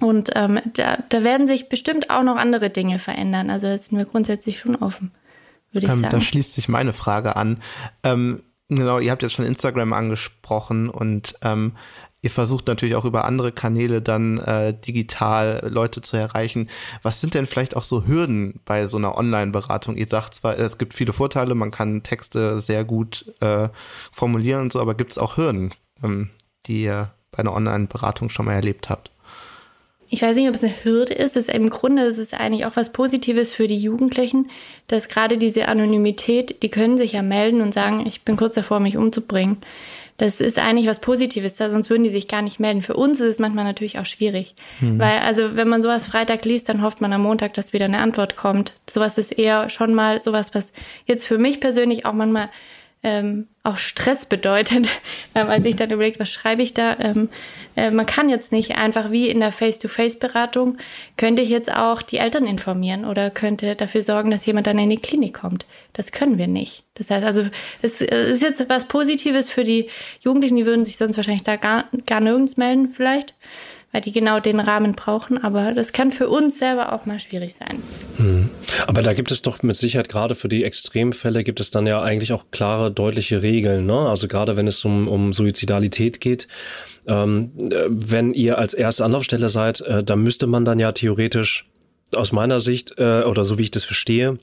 [0.00, 3.50] Und ähm, da, da werden sich bestimmt auch noch andere Dinge verändern.
[3.50, 5.12] Also da sind wir grundsätzlich schon offen,
[5.72, 6.10] würde ich ähm, sagen.
[6.10, 7.62] Da schließt sich meine Frage an.
[8.02, 11.76] Ähm, Genau, ihr habt jetzt schon Instagram angesprochen und ähm,
[12.20, 16.68] ihr versucht natürlich auch über andere Kanäle dann äh, digital Leute zu erreichen.
[17.02, 19.96] Was sind denn vielleicht auch so Hürden bei so einer Online-Beratung?
[19.96, 23.68] Ihr sagt zwar, es gibt viele Vorteile, man kann Texte sehr gut äh,
[24.10, 26.30] formulieren und so, aber gibt es auch Hürden, ähm,
[26.66, 29.10] die ihr bei einer Online-Beratung schon mal erlebt habt?
[30.08, 31.36] ich weiß nicht, ob es eine Hürde ist.
[31.36, 34.50] ist Im Grunde ist es eigentlich auch was Positives für die Jugendlichen,
[34.88, 38.80] dass gerade diese Anonymität, die können sich ja melden und sagen, ich bin kurz davor,
[38.80, 39.58] mich umzubringen.
[40.18, 42.80] Das ist eigentlich was Positives, sonst würden die sich gar nicht melden.
[42.80, 44.54] Für uns ist es manchmal natürlich auch schwierig.
[44.80, 44.98] Mhm.
[44.98, 47.98] Weil, also, wenn man sowas Freitag liest, dann hofft man am Montag, dass wieder eine
[47.98, 48.72] Antwort kommt.
[48.88, 50.72] Sowas ist eher schon mal sowas, was
[51.04, 52.48] jetzt für mich persönlich auch manchmal
[53.02, 54.88] ähm, auch Stress bedeutet,
[55.34, 56.98] ähm, als ich dann überlegt, was schreibe ich da.
[56.98, 57.28] Ähm,
[57.76, 60.78] äh, man kann jetzt nicht einfach wie in der Face-to-Face-Beratung,
[61.16, 64.90] könnte ich jetzt auch die Eltern informieren oder könnte dafür sorgen, dass jemand dann in
[64.90, 65.66] die Klinik kommt.
[65.92, 66.84] Das können wir nicht.
[66.94, 67.46] Das heißt also,
[67.82, 69.88] es ist jetzt was Positives für die
[70.20, 73.34] Jugendlichen, die würden sich sonst wahrscheinlich da gar, gar nirgends melden vielleicht
[73.92, 75.42] weil die genau den Rahmen brauchen.
[75.42, 77.82] Aber das kann für uns selber auch mal schwierig sein.
[78.16, 78.50] Hm.
[78.86, 82.02] Aber da gibt es doch mit Sicherheit gerade für die Extremfälle gibt es dann ja
[82.02, 83.86] eigentlich auch klare, deutliche Regeln.
[83.86, 83.98] Ne?
[84.08, 86.48] Also gerade wenn es um, um Suizidalität geht.
[87.06, 87.52] Ähm,
[87.88, 91.66] wenn ihr als erste Anlaufstelle seid, äh, dann müsste man dann ja theoretisch
[92.12, 94.38] aus meiner Sicht äh, oder so wie ich das verstehe,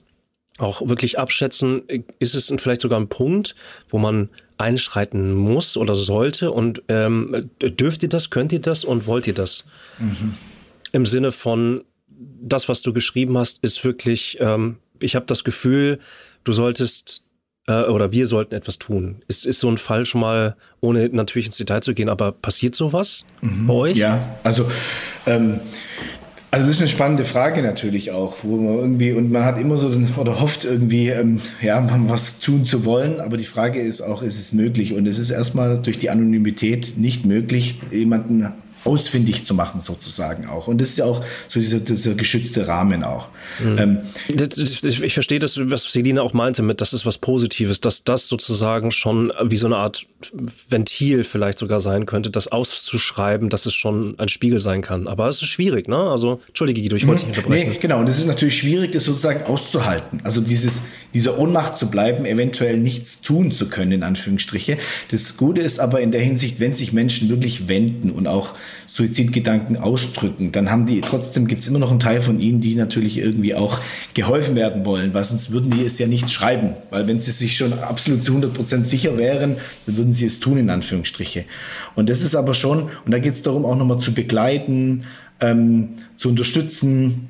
[0.60, 1.84] auch wirklich abschätzen,
[2.20, 3.56] ist es vielleicht sogar ein Punkt,
[3.90, 9.08] wo man einschreiten muss oder sollte und ähm, dürft ihr das, könnt ihr das und
[9.08, 9.66] wollt ihr das?
[10.00, 10.36] Mhm.
[10.92, 16.00] Im Sinne von, das, was du geschrieben hast, ist wirklich, ähm, ich habe das Gefühl,
[16.44, 17.24] du solltest
[17.68, 19.24] äh, oder wir sollten etwas tun.
[19.28, 22.76] Ist, ist so ein Fall schon mal, ohne natürlich ins Detail zu gehen, aber passiert
[22.76, 23.68] sowas mhm.
[23.68, 23.98] bei euch?
[23.98, 24.70] Ja, also
[25.26, 25.62] ähm,
[26.54, 29.80] also das ist eine spannende Frage natürlich auch, wo man irgendwie und man hat immer
[29.80, 29.88] so
[30.18, 34.40] oder hofft irgendwie, ähm, ja, was tun zu wollen, aber die Frage ist auch, ist
[34.40, 34.94] es möglich?
[34.94, 38.54] Und es ist erstmal durch die Anonymität nicht möglich, jemanden
[38.86, 40.68] ausfindig zu machen sozusagen auch.
[40.68, 43.30] Und das ist ja auch so dieser, dieser geschützte Rahmen auch.
[43.64, 43.78] Mhm.
[43.78, 44.00] Ähm,
[44.36, 48.04] das, das, ich verstehe das, was Selina auch meinte mit, das ist was Positives, dass
[48.04, 50.06] das sozusagen schon wie so eine Art
[50.70, 55.08] Ventil vielleicht sogar sein könnte, das auszuschreiben, dass es schon ein Spiegel sein kann.
[55.08, 55.98] Aber es ist schwierig, ne?
[55.98, 57.30] Also, entschuldige Guido, ich wollte mhm.
[57.30, 57.70] dich unterbrechen.
[57.72, 60.22] Nee, genau, und es ist natürlich schwierig, das sozusagen auszuhalten.
[60.24, 64.78] Also dieses, dieser Ohnmacht zu bleiben, eventuell nichts tun zu können, in Anführungsstriche.
[65.12, 68.56] Das Gute ist aber in der Hinsicht, wenn sich Menschen wirklich wenden und auch
[68.88, 72.76] Suizidgedanken ausdrücken, dann haben die, trotzdem gibt es immer noch einen Teil von ihnen, die
[72.76, 73.80] natürlich irgendwie auch
[74.14, 77.58] geholfen werden wollen, weil sonst würden die es ja nicht schreiben, weil wenn sie sich
[77.58, 81.46] schon absolut zu 100 Prozent sicher wären, dann würden sie es tun, in Anführungsstriche.
[81.96, 85.06] Und das ist aber schon, und da geht es darum, auch nochmal zu begleiten,
[85.40, 87.30] ähm, zu unterstützen,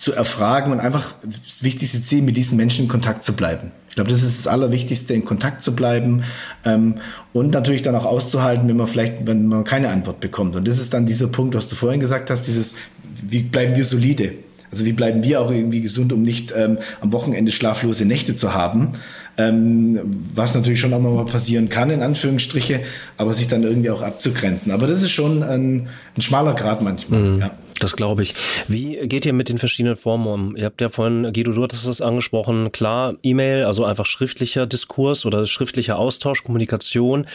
[0.00, 3.70] zu erfragen und einfach das wichtigste Ziel, mit diesen Menschen in Kontakt zu bleiben.
[3.94, 6.24] Ich glaube, das ist das Allerwichtigste, in Kontakt zu bleiben
[6.64, 6.96] ähm,
[7.32, 10.56] und natürlich dann auch auszuhalten, wenn man vielleicht, wenn man keine Antwort bekommt.
[10.56, 12.74] Und das ist dann dieser Punkt, was du vorhin gesagt hast, dieses,
[13.22, 14.32] wie bleiben wir solide?
[14.72, 18.52] Also wie bleiben wir auch irgendwie gesund, um nicht ähm, am Wochenende schlaflose Nächte zu
[18.52, 18.94] haben?
[19.36, 20.00] Ähm,
[20.34, 22.80] was natürlich schon auch mal passieren kann, in Anführungsstriche,
[23.16, 24.72] aber sich dann irgendwie auch abzugrenzen.
[24.72, 27.20] Aber das ist schon ein, ein schmaler Grad manchmal.
[27.20, 27.40] Mhm.
[27.42, 27.52] Ja.
[27.80, 28.34] Das glaube ich.
[28.68, 30.56] Wie geht ihr mit den verschiedenen Formen um?
[30.56, 35.26] Ihr habt ja vorhin, Guido, du hattest das angesprochen, klar, E-Mail, also einfach schriftlicher Diskurs
[35.26, 37.26] oder schriftlicher Austausch, Kommunikation.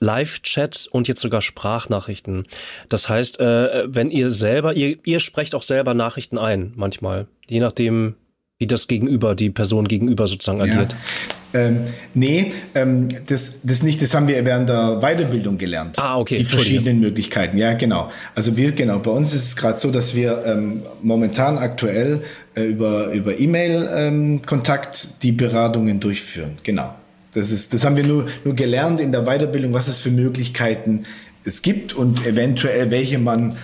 [0.00, 2.46] Live-Chat und jetzt sogar Sprachnachrichten.
[2.88, 7.58] Das heißt, äh, wenn ihr selber, ihr, ihr sprecht auch selber Nachrichten ein, manchmal, je
[7.58, 8.14] nachdem,
[8.58, 10.92] wie das Gegenüber, die Person gegenüber sozusagen agiert.
[10.92, 10.98] Ja.
[11.54, 11.84] Ähm,
[12.14, 15.98] nee, ähm, das, das nicht, das haben wir während der Weiterbildung gelernt.
[15.98, 16.36] Ah, okay.
[16.36, 18.10] Die verschiedenen Möglichkeiten, ja, genau.
[18.34, 22.22] Also wir, genau, bei uns ist es gerade so, dass wir ähm, momentan aktuell
[22.54, 26.94] äh, über, über E-Mail-Kontakt ähm, die Beratungen durchführen, genau.
[27.32, 31.04] Das, ist, das haben wir nur, nur gelernt in der Weiterbildung, was es für Möglichkeiten
[31.44, 33.56] es gibt und eventuell welche man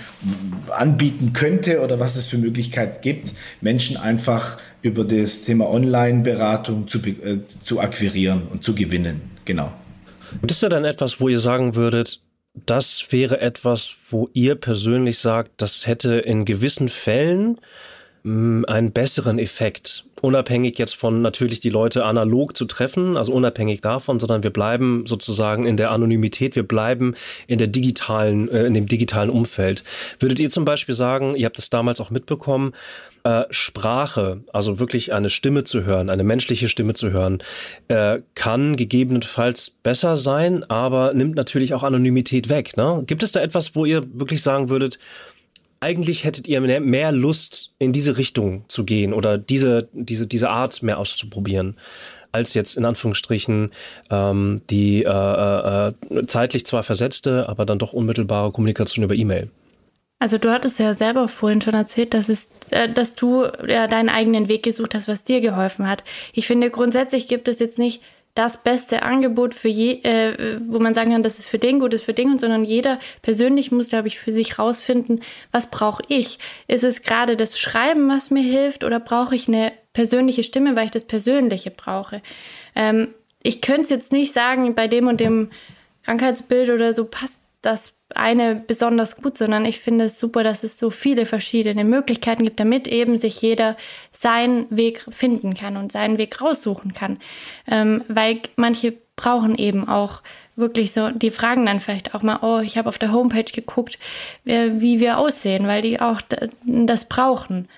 [0.71, 6.99] anbieten könnte oder was es für Möglichkeiten gibt, Menschen einfach über das Thema Online-Beratung zu,
[6.99, 9.23] äh, zu akquirieren und zu gewinnen.
[9.45, 9.73] Genau.
[10.43, 12.21] Und ist da dann etwas, wo ihr sagen würdet,
[12.67, 17.59] das wäre etwas, wo ihr persönlich sagt, das hätte in gewissen Fällen
[18.23, 20.05] mh, einen besseren Effekt?
[20.25, 25.05] unabhängig jetzt von natürlich die Leute analog zu treffen, also unabhängig davon, sondern wir bleiben
[25.07, 27.15] sozusagen in der Anonymität, wir bleiben
[27.47, 29.85] in der digitalen, äh, in dem digitalen Umfeld.
[30.19, 32.73] Würdet ihr zum Beispiel sagen, ihr habt es damals auch mitbekommen,
[33.25, 37.43] äh, Sprache, also wirklich eine Stimme zu hören, eine menschliche Stimme zu hören,
[37.89, 42.77] äh, kann gegebenenfalls besser sein, aber nimmt natürlich auch Anonymität weg.
[42.77, 43.03] Ne?
[43.07, 44.99] Gibt es da etwas, wo ihr wirklich sagen würdet,
[45.81, 50.83] eigentlich hättet ihr mehr Lust, in diese Richtung zu gehen oder diese, diese, diese Art
[50.83, 51.77] mehr auszuprobieren,
[52.33, 53.71] als jetzt in Anführungsstrichen
[54.11, 59.51] ähm, die äh, äh, äh, zeitlich zwar versetzte, aber dann doch unmittelbare Kommunikation über E-Mail.
[60.19, 64.09] Also du hattest ja selber vorhin schon erzählt, dass es, äh, dass du ja deinen
[64.09, 66.05] eigenen Weg gesucht hast, was dir geholfen hat.
[66.33, 68.03] Ich finde grundsätzlich gibt es jetzt nicht
[68.35, 71.95] das beste Angebot für je, äh, wo man sagen kann, das ist für den gut,
[71.95, 75.23] ist für den, sondern jeder persönlich muss, glaube ich, für sich rausfinden,
[75.53, 76.41] was brauche ich?
[76.67, 80.87] Ist es gerade das Schreiben, was mir hilft, oder brauche ich eine persönliche Stimme, weil
[80.87, 82.23] ich das Persönliche brauche?
[82.75, 85.51] Ähm, ich könnte es jetzt nicht sagen, bei dem und dem
[86.03, 90.79] Krankheitsbild oder so passt das eine besonders gut, sondern ich finde es super, dass es
[90.79, 93.77] so viele verschiedene Möglichkeiten gibt, damit eben sich jeder
[94.13, 97.19] seinen Weg finden kann und seinen Weg raussuchen kann.
[97.67, 100.23] Ähm, weil manche brauchen eben auch
[100.57, 103.99] wirklich so, die fragen dann vielleicht auch mal, oh, ich habe auf der Homepage geguckt,
[104.45, 106.21] wie wir aussehen, weil die auch
[106.65, 107.69] das brauchen.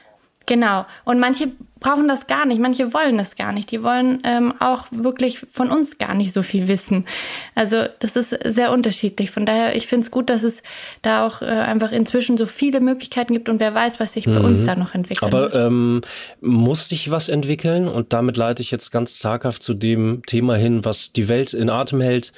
[0.47, 0.87] Genau.
[1.05, 1.49] Und manche
[1.81, 3.71] brauchen das gar nicht, manche wollen das gar nicht.
[3.71, 7.05] Die wollen ähm, auch wirklich von uns gar nicht so viel wissen.
[7.55, 9.31] Also das ist sehr unterschiedlich.
[9.31, 10.63] Von daher, ich finde es gut, dass es
[11.03, 14.35] da auch äh, einfach inzwischen so viele Möglichkeiten gibt und wer weiß, was sich mhm.
[14.35, 14.67] bei uns mhm.
[14.67, 15.35] da noch entwickelt.
[15.35, 16.01] Aber ähm,
[16.41, 17.89] muss sich was entwickeln?
[17.89, 21.71] Und damit leite ich jetzt ganz zaghaft zu dem Thema hin, was die Welt in
[21.71, 22.33] Atem hält,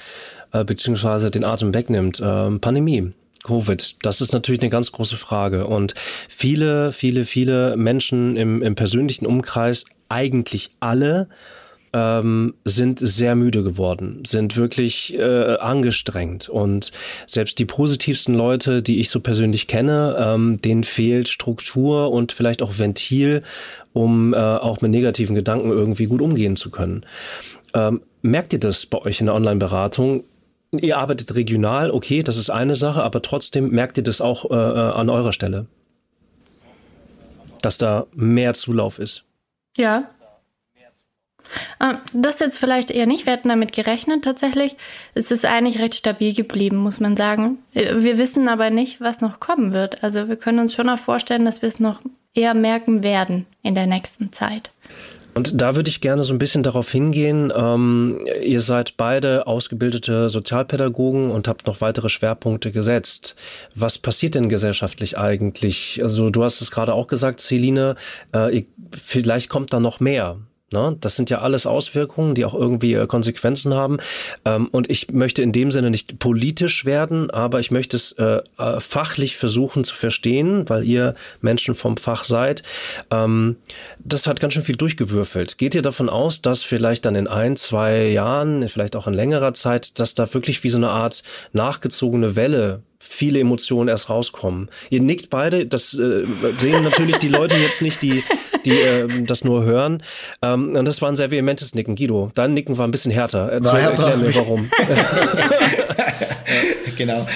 [0.53, 2.21] äh, beziehungsweise den Atem wegnimmt.
[2.25, 3.13] Ähm, Pandemie.
[3.45, 5.67] Covid, das ist natürlich eine ganz große Frage.
[5.67, 5.95] Und
[6.29, 11.29] viele, viele, viele Menschen im, im persönlichen Umkreis, eigentlich alle,
[11.93, 16.49] ähm, sind sehr müde geworden, sind wirklich äh, angestrengt.
[16.49, 16.93] Und
[17.27, 22.63] selbst die positivsten Leute, die ich so persönlich kenne, ähm, denen fehlt Struktur und vielleicht
[22.63, 23.43] auch Ventil,
[23.93, 27.05] um äh, auch mit negativen Gedanken irgendwie gut umgehen zu können.
[27.75, 30.25] Ähm, merkt ihr das bei euch in der Online-Beratung?
[30.71, 34.55] Ihr arbeitet regional, okay, das ist eine Sache, aber trotzdem merkt ihr das auch äh,
[34.55, 35.67] äh, an eurer Stelle,
[37.63, 39.25] dass da mehr Zulauf ist.
[39.77, 40.11] Ja.
[41.81, 43.25] Ähm, das jetzt vielleicht eher nicht.
[43.25, 44.77] Wir hatten damit gerechnet tatsächlich.
[45.15, 47.59] Es ist eigentlich recht stabil geblieben, muss man sagen.
[47.73, 50.03] Wir wissen aber nicht, was noch kommen wird.
[50.05, 52.01] Also wir können uns schon auch vorstellen, dass wir es noch
[52.35, 54.73] eher merken werden in der nächsten Zeit.
[55.39, 57.53] Und da würde ich gerne so ein bisschen darauf hingehen.
[57.57, 63.37] Ähm, ihr seid beide ausgebildete Sozialpädagogen und habt noch weitere Schwerpunkte gesetzt.
[63.77, 66.01] Was passiert denn gesellschaftlich eigentlich?
[66.03, 67.95] Also du hast es gerade auch gesagt, Celine,
[68.33, 68.65] äh,
[69.01, 70.39] vielleicht kommt da noch mehr.
[70.71, 70.97] Ne?
[71.01, 73.99] Das sind ja alles Auswirkungen, die auch irgendwie äh, Konsequenzen haben.
[74.45, 78.43] Ähm, und ich möchte in dem Sinne nicht politisch werden, aber ich möchte es äh,
[78.59, 82.63] äh, fachlich versuchen zu verstehen, weil ihr Menschen vom Fach seid.
[83.11, 83.57] Ähm,
[83.99, 85.57] das hat ganz schön viel durchgewürfelt.
[85.57, 89.55] Geht ihr davon aus, dass vielleicht dann in ein, zwei Jahren, vielleicht auch in längerer
[89.55, 94.69] Zeit, dass da wirklich wie so eine Art nachgezogene Welle viele Emotionen erst rauskommen.
[94.91, 96.25] Ihr nickt beide, das äh,
[96.59, 98.23] sehen natürlich die Leute jetzt nicht, die,
[98.65, 100.03] die äh, das nur hören.
[100.43, 101.97] Ähm, und das war ein sehr vehementes Nicken.
[101.97, 103.51] Guido, dein Nicken war ein bisschen härter.
[103.51, 104.09] Erzähl, härter.
[104.09, 104.71] Erklär mir warum.
[106.97, 107.27] genau.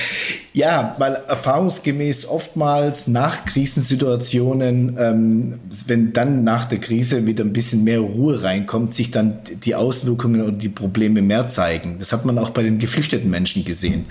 [0.54, 7.84] Ja, weil erfahrungsgemäß oftmals nach Krisensituationen, ähm, wenn dann nach der Krise wieder ein bisschen
[7.84, 11.96] mehr Ruhe reinkommt, sich dann die Auswirkungen und die Probleme mehr zeigen.
[11.98, 14.06] Das hat man auch bei den geflüchteten Menschen gesehen.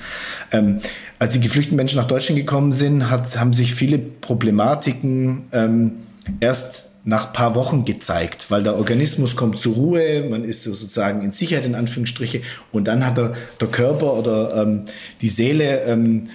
[0.51, 0.79] Ähm,
[1.19, 5.93] als die geflüchteten Menschen nach Deutschland gekommen sind, hat, haben sich viele Problematiken ähm,
[6.39, 11.31] erst nach paar Wochen gezeigt, weil der Organismus kommt zur Ruhe, man ist sozusagen in
[11.31, 14.83] Sicherheit in Anführungsstriche und dann hat der, der Körper oder ähm,
[15.21, 16.29] die Seele ähm,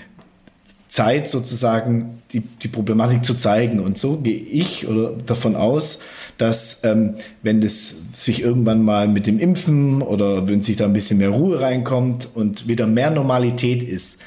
[0.89, 3.81] Zeit sozusagen die, die Problematik zu zeigen.
[3.81, 5.99] Und so gehe ich oder davon aus,
[6.39, 10.93] dass ähm, wenn das sich irgendwann mal mit dem Impfen oder wenn sich da ein
[10.93, 14.19] bisschen mehr Ruhe reinkommt und wieder mehr Normalität ist,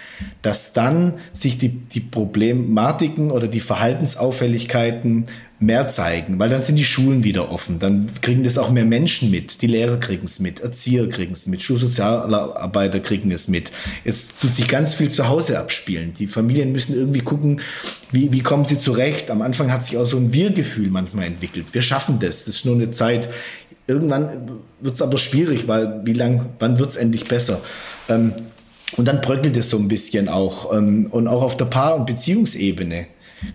[0.41, 5.25] dass dann sich die, die Problematiken oder die Verhaltensauffälligkeiten
[5.61, 9.29] mehr zeigen, weil dann sind die Schulen wieder offen, dann kriegen das auch mehr Menschen
[9.29, 13.71] mit, die Lehrer kriegen es mit, Erzieher kriegen es mit, Schulsozialarbeiter kriegen es mit.
[14.05, 16.13] Jetzt tut sich ganz viel zu Hause abspielen.
[16.17, 17.59] Die Familien müssen irgendwie gucken,
[18.11, 19.29] wie, wie kommen sie zurecht.
[19.31, 21.65] Am Anfang hat sich auch so ein Wir-Gefühl manchmal entwickelt.
[21.73, 23.29] Wir schaffen das, das ist nur eine Zeit.
[23.85, 24.49] Irgendwann
[24.79, 27.59] wird es aber schwierig, weil wie lang, wann wird es endlich besser?
[28.07, 28.33] Ähm,
[28.95, 30.73] und dann bröckelt es so ein bisschen auch.
[30.73, 33.07] Ähm, und auch auf der Paar- und Beziehungsebene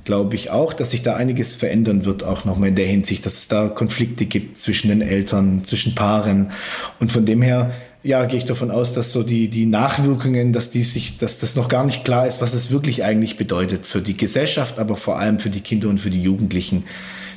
[0.05, 3.35] glaube ich auch, dass sich da einiges verändern wird, auch nochmal in der Hinsicht, dass
[3.35, 6.51] es da Konflikte gibt zwischen den Eltern, zwischen Paaren.
[7.01, 7.73] Und von dem her,
[8.03, 11.57] ja, gehe ich davon aus, dass so die, die Nachwirkungen, dass die sich, dass das
[11.57, 15.19] noch gar nicht klar ist, was es wirklich eigentlich bedeutet für die Gesellschaft, aber vor
[15.19, 16.85] allem für die Kinder und für die Jugendlichen,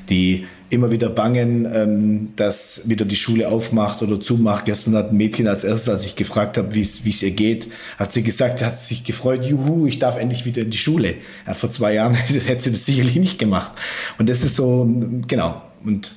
[0.09, 4.65] die immer wieder bangen, ähm, dass wieder die Schule aufmacht oder zumacht.
[4.65, 8.13] Gestern hat ein Mädchen als erstes, als ich gefragt habe, wie es ihr geht, hat
[8.13, 11.15] sie gesagt, hat sich gefreut, juhu, ich darf endlich wieder in die Schule.
[11.45, 13.71] Ja, vor zwei Jahren hätte sie das sicherlich nicht gemacht.
[14.17, 14.87] Und das ist so,
[15.27, 15.61] genau.
[15.83, 16.15] Und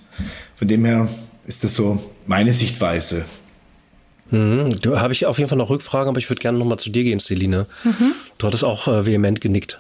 [0.57, 1.09] von dem her
[1.47, 3.25] ist das so meine Sichtweise.
[4.31, 4.77] Mhm.
[4.81, 7.05] Du habe ich auf jeden Fall noch Rückfragen, aber ich würde gerne nochmal zu dir
[7.05, 7.67] gehen, Celine.
[7.85, 8.15] Mhm.
[8.41, 9.79] Du hattest auch äh, vehement genickt.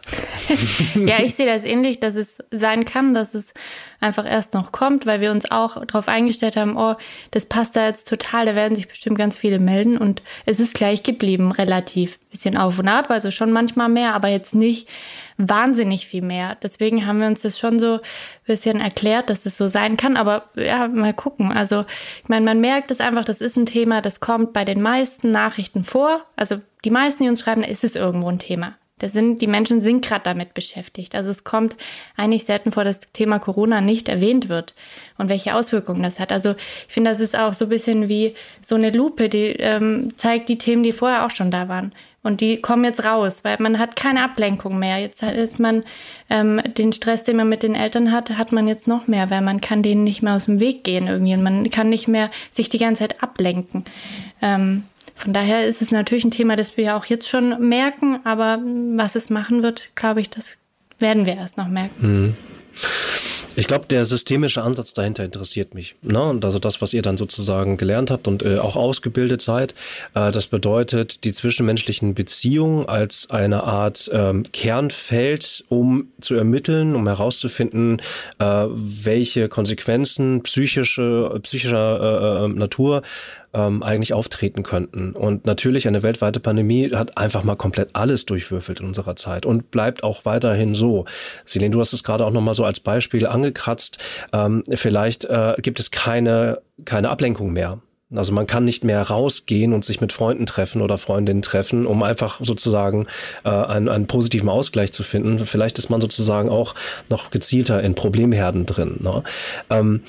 [0.94, 3.54] ja, ich sehe das ähnlich, dass es sein kann, dass es
[4.00, 6.94] einfach erst noch kommt, weil wir uns auch darauf eingestellt haben, oh,
[7.30, 10.74] das passt da jetzt total, da werden sich bestimmt ganz viele melden und es ist
[10.74, 12.18] gleich geblieben, relativ.
[12.30, 14.88] Bisschen auf und ab, also schon manchmal mehr, aber jetzt nicht
[15.38, 16.56] wahnsinnig viel mehr.
[16.62, 18.00] Deswegen haben wir uns das schon so ein
[18.46, 21.50] bisschen erklärt, dass es so sein kann, aber ja, mal gucken.
[21.50, 21.86] Also,
[22.22, 25.32] ich meine, man merkt es einfach, das ist ein Thema, das kommt bei den meisten
[25.32, 26.24] Nachrichten vor.
[26.36, 28.76] Also, die meisten, die uns schreiben, ist es irgendwo ein Thema.
[29.00, 31.14] Das sind, die Menschen sind gerade damit beschäftigt.
[31.14, 31.74] Also es kommt
[32.16, 34.74] eigentlich selten vor, dass das Thema Corona nicht erwähnt wird
[35.16, 36.30] und welche Auswirkungen das hat.
[36.32, 36.54] Also
[36.86, 40.50] ich finde, das ist auch so ein bisschen wie so eine Lupe, die ähm, zeigt
[40.50, 41.92] die Themen, die vorher auch schon da waren.
[42.22, 44.98] Und die kommen jetzt raus, weil man hat keine Ablenkung mehr.
[44.98, 45.84] Jetzt ist man
[46.28, 49.40] ähm, den Stress, den man mit den Eltern hat, hat man jetzt noch mehr, weil
[49.40, 52.30] man kann denen nicht mehr aus dem Weg gehen irgendwie und man kann nicht mehr
[52.50, 53.86] sich die ganze Zeit ablenken.
[54.42, 54.84] Ähm,
[55.20, 58.58] von daher ist es natürlich ein Thema, das wir ja auch jetzt schon merken, aber
[58.96, 60.56] was es machen wird, glaube ich, das
[60.98, 61.94] werden wir erst noch merken.
[62.00, 62.36] Mhm.
[63.56, 65.96] Ich glaube, der systemische Ansatz dahinter interessiert mich.
[66.02, 66.22] Ne?
[66.22, 69.74] Und also das, was ihr dann sozusagen gelernt habt und äh, auch ausgebildet seid,
[70.14, 77.06] äh, das bedeutet die zwischenmenschlichen Beziehungen als eine Art ähm, Kernfeld, um zu ermitteln, um
[77.06, 78.00] herauszufinden,
[78.38, 83.02] äh, welche Konsequenzen psychische, psychischer äh, äh, Natur
[83.52, 85.12] ähm, eigentlich auftreten könnten.
[85.12, 89.70] Und natürlich eine weltweite Pandemie hat einfach mal komplett alles durchwürfelt in unserer Zeit und
[89.70, 91.04] bleibt auch weiterhin so.
[91.44, 93.98] Selene, du hast es gerade auch nochmal so als Beispiel angekratzt.
[94.32, 97.78] Ähm, vielleicht äh, gibt es keine, keine Ablenkung mehr.
[98.14, 102.02] Also man kann nicht mehr rausgehen und sich mit Freunden treffen oder Freundinnen treffen, um
[102.02, 103.06] einfach sozusagen
[103.44, 105.46] äh, einen, einen positiven Ausgleich zu finden.
[105.46, 106.74] Vielleicht ist man sozusagen auch
[107.08, 108.96] noch gezielter in Problemherden drin.
[108.98, 109.22] Ne?
[109.70, 110.02] Ähm,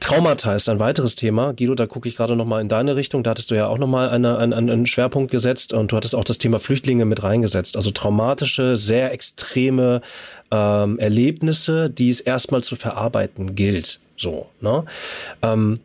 [0.00, 1.52] Traumata ist ein weiteres Thema.
[1.52, 3.22] Guido, da gucke ich gerade nochmal in deine Richtung.
[3.22, 6.24] Da hattest du ja auch nochmal eine, einen, einen Schwerpunkt gesetzt und du hattest auch
[6.24, 7.76] das Thema Flüchtlinge mit reingesetzt.
[7.76, 10.02] Also traumatische, sehr extreme
[10.50, 14.00] ähm, Erlebnisse, die es erstmal zu verarbeiten gilt.
[14.16, 14.84] So, ne?
[15.42, 15.80] Ähm,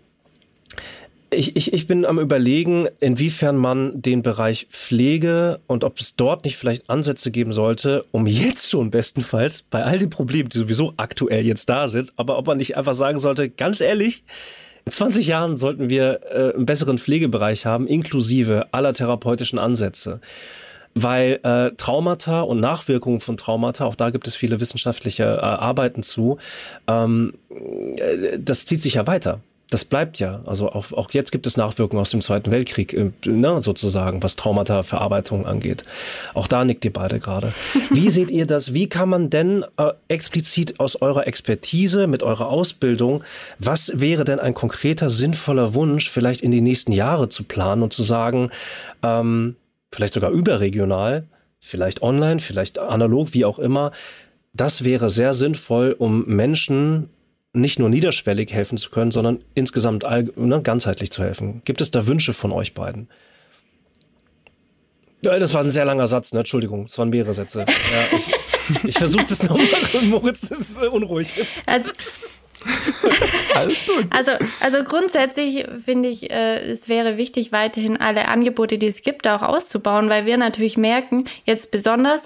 [1.34, 6.45] ich, ich, ich bin am Überlegen, inwiefern man den Bereich Pflege und ob es dort
[6.45, 10.93] nicht vielleicht Ansätze geben sollte, um jetzt schon bestenfalls bei all den Problemen, die sowieso
[10.97, 14.23] aktuell jetzt da sind, aber ob man nicht einfach sagen sollte, ganz ehrlich,
[14.86, 20.19] in 20 Jahren sollten wir äh, einen besseren Pflegebereich haben, inklusive aller therapeutischen Ansätze.
[20.95, 26.03] Weil äh, Traumata und Nachwirkungen von Traumata, auch da gibt es viele wissenschaftliche äh, Arbeiten
[26.03, 26.38] zu,
[26.88, 27.34] ähm,
[27.97, 29.39] äh, das zieht sich ja weiter
[29.74, 30.41] das bleibt ja.
[30.45, 34.36] Also auch, auch jetzt gibt es Nachwirkungen aus dem Zweiten Weltkrieg, äh, ne, sozusagen, was
[34.36, 35.84] Traumata-Verarbeitung angeht.
[36.36, 37.53] Auch da nickt ihr beide gerade.
[37.89, 38.74] Wie seht ihr das?
[38.74, 43.24] Wie kann man denn äh, explizit aus eurer Expertise, mit eurer Ausbildung,
[43.57, 47.93] was wäre denn ein konkreter, sinnvoller Wunsch, vielleicht in die nächsten Jahre zu planen und
[47.93, 48.51] zu sagen,
[49.01, 49.55] ähm,
[49.91, 51.24] vielleicht sogar überregional,
[51.59, 53.91] vielleicht online, vielleicht analog, wie auch immer,
[54.53, 57.09] das wäre sehr sinnvoll, um Menschen
[57.54, 61.62] nicht nur niederschwellig helfen zu können, sondern insgesamt all, ne, ganzheitlich zu helfen.
[61.66, 63.08] Gibt es da Wünsche von euch beiden?
[65.22, 66.39] Das war ein sehr langer Satz, ne?
[66.39, 67.66] Entschuldigung, es waren mehrere Sätze.
[67.91, 69.68] Ja, ich, ich versuche das nochmal,
[70.04, 71.28] Moritz ist unruhig.
[71.66, 71.89] Also,
[74.10, 74.32] also,
[74.62, 79.41] also grundsätzlich finde ich, äh, es wäre wichtig, weiterhin alle Angebote, die es gibt, auch
[79.41, 82.22] auszubauen, weil wir natürlich merken, jetzt besonders,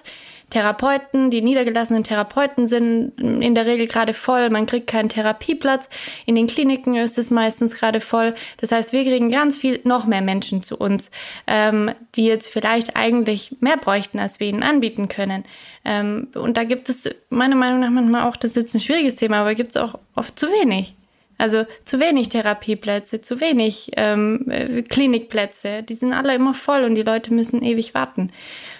[0.49, 4.49] Therapeuten, die niedergelassenen Therapeuten sind in der Regel gerade voll.
[4.49, 5.89] Man kriegt keinen Therapieplatz.
[6.25, 8.33] In den Kliniken ist es meistens gerade voll.
[8.57, 11.11] Das heißt, wir kriegen ganz viel noch mehr Menschen zu uns,
[11.47, 15.43] ähm, die jetzt vielleicht eigentlich mehr bräuchten, als wir ihnen anbieten können.
[15.83, 19.17] Ähm, und da gibt es meiner Meinung nach manchmal auch, das ist jetzt ein schwieriges
[19.17, 20.93] Thema, aber gibt es auch oft zu wenig.
[21.37, 25.83] Also zu wenig Therapieplätze, zu wenig ähm, äh, Klinikplätze.
[25.83, 28.31] Die sind alle immer voll und die Leute müssen ewig warten.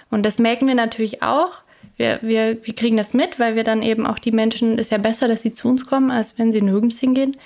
[0.10, 1.64] Und das merken wir natürlich auch.
[1.98, 4.98] Wir, wir, wir kriegen das mit, weil wir dann eben auch die Menschen, ist ja
[4.98, 7.38] besser, dass sie zu uns kommen, als wenn sie nirgends hingehen.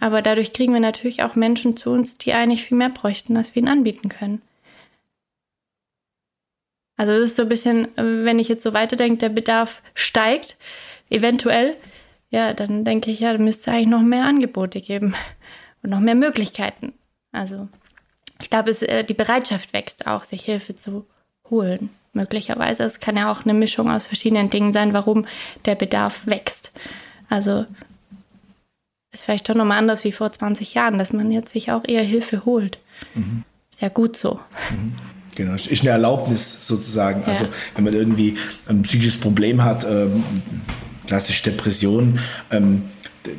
[0.00, 3.54] Aber dadurch kriegen wir natürlich auch Menschen zu uns, die eigentlich viel mehr bräuchten, als
[3.54, 4.42] wir ihnen anbieten können.
[6.96, 10.56] Also das ist so ein bisschen, wenn ich jetzt so weiterdenke, der Bedarf steigt,
[11.10, 11.76] eventuell,
[12.30, 15.14] ja, dann denke ich, ja, da müsste eigentlich noch mehr Angebote geben
[15.82, 16.92] und noch mehr Möglichkeiten.
[17.32, 17.68] Also
[18.40, 21.06] ich glaube, es, äh, die Bereitschaft wächst auch, sich Hilfe zu
[21.50, 21.90] holen.
[22.18, 22.82] Möglicherweise.
[22.82, 25.26] Es kann ja auch eine Mischung aus verschiedenen Dingen sein, warum
[25.64, 26.72] der Bedarf wächst.
[27.30, 27.64] Also
[29.12, 32.02] ist vielleicht doch nochmal anders wie vor 20 Jahren, dass man jetzt sich auch eher
[32.02, 32.78] Hilfe holt.
[33.14, 33.44] Mhm.
[33.72, 34.40] Ist ja gut so.
[34.70, 34.94] Mhm.
[35.36, 37.22] Genau, ist eine Erlaubnis sozusagen.
[37.24, 37.50] Also, ja.
[37.50, 40.24] Also wenn man irgendwie ein psychisches Problem hat, ähm,
[41.06, 42.18] klassisch Depression,
[42.50, 42.82] ähm,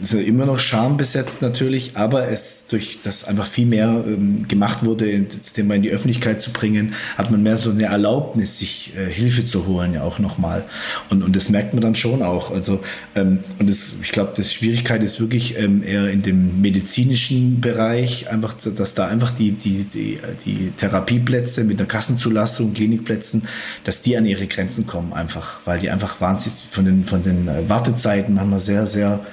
[0.02, 5.20] ist immer noch schambesetzt natürlich, aber es durch das einfach viel mehr ähm, gemacht wurde,
[5.22, 9.10] das Thema in die Öffentlichkeit zu bringen, hat man mehr so eine Erlaubnis, sich äh,
[9.10, 10.66] Hilfe zu holen, ja auch nochmal.
[11.10, 12.52] Und, und das merkt man dann schon auch.
[12.52, 12.82] Also,
[13.16, 18.30] ähm, und das, ich glaube, die Schwierigkeit ist wirklich ähm, eher in dem medizinischen Bereich,
[18.30, 23.44] einfach, dass da einfach die, die, die, die Therapieplätze mit einer Kassenzulassung, Klinikplätzen,
[23.84, 27.48] dass die an ihre Grenzen kommen einfach, weil die einfach wahnsinnig von den, von den
[27.48, 29.26] äh, Wartezeiten haben wir sehr, sehr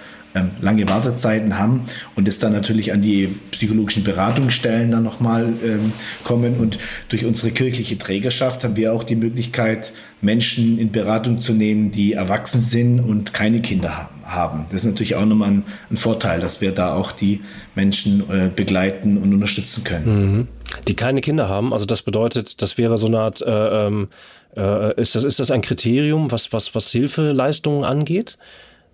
[0.60, 1.84] lange Wartezeiten haben
[2.14, 5.92] und es dann natürlich an die psychologischen Beratungsstellen dann nochmal ähm,
[6.24, 6.56] kommen.
[6.56, 6.78] Und
[7.08, 12.14] durch unsere kirchliche Trägerschaft haben wir auch die Möglichkeit, Menschen in Beratung zu nehmen, die
[12.14, 14.66] erwachsen sind und keine Kinder haben.
[14.70, 17.42] Das ist natürlich auch nochmal ein, ein Vorteil, dass wir da auch die
[17.74, 20.32] Menschen äh, begleiten und unterstützen können.
[20.32, 20.48] Mhm.
[20.88, 24.08] Die keine Kinder haben, also das bedeutet, das wäre so eine Art, äh, ähm,
[24.56, 28.38] äh, ist, das, ist das ein Kriterium, was, was, was Hilfeleistungen angeht?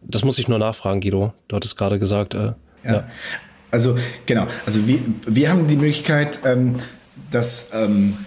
[0.04, 1.32] Das muss ich nur nachfragen, Guido.
[1.48, 2.34] Du hattest gerade gesagt.
[2.34, 2.52] Äh,
[2.84, 2.92] ja.
[2.92, 3.04] ja.
[3.70, 3.96] Also
[4.26, 6.74] genau, also wir, wir haben die Möglichkeit, ähm,
[7.30, 8.18] dass ähm,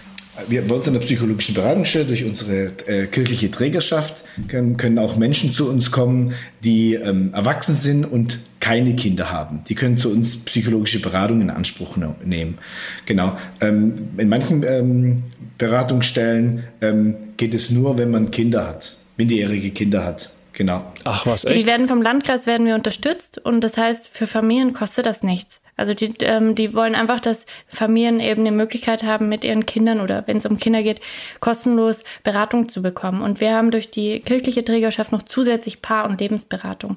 [0.48, 5.16] wir bei uns in der psychologischen Beratungsstelle durch unsere äh, kirchliche Trägerschaft können, können, auch
[5.16, 9.62] Menschen zu uns kommen, die ähm, erwachsen sind und keine Kinder haben.
[9.68, 12.58] Die können zu uns psychologische Beratung in Anspruch ne nehmen.
[13.06, 13.38] Genau.
[13.60, 15.22] Ähm, in manchen ähm,
[15.58, 20.30] Beratungsstellen ähm, geht es nur, wenn man Kinder hat, minderjährige Kinder hat.
[20.56, 20.90] Genau.
[21.04, 21.54] Ach was, echt?
[21.54, 25.60] Die werden vom Landkreis werden wir unterstützt und das heißt, für Familien kostet das nichts.
[25.76, 30.00] Also die, ähm, die wollen einfach, dass Familien eben eine Möglichkeit haben, mit ihren Kindern
[30.00, 31.00] oder wenn es um Kinder geht,
[31.40, 33.20] kostenlos Beratung zu bekommen.
[33.20, 36.96] Und wir haben durch die kirchliche Trägerschaft noch zusätzlich Paar- und Lebensberatung.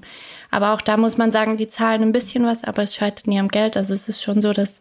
[0.51, 3.39] Aber auch da muss man sagen, die zahlen ein bisschen was, aber es scheitert nie
[3.39, 3.76] am Geld.
[3.76, 4.80] Also es ist schon so, dass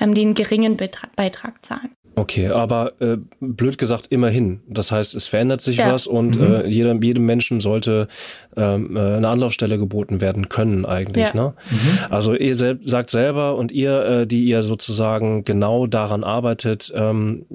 [0.00, 1.94] ähm, die einen geringen Betrag, Beitrag zahlen.
[2.18, 4.60] Okay, aber äh, blöd gesagt, immerhin.
[4.68, 5.92] Das heißt, es verändert sich ja.
[5.92, 6.54] was und mhm.
[6.54, 8.08] äh, jedem, jedem Menschen sollte
[8.56, 11.28] ähm, äh, eine Anlaufstelle geboten werden können eigentlich.
[11.28, 11.34] Ja.
[11.34, 11.54] Ne?
[11.70, 11.98] Mhm.
[12.10, 17.46] Also ihr sel sagt selber und ihr, äh, die ihr sozusagen genau daran arbeitet, ähm,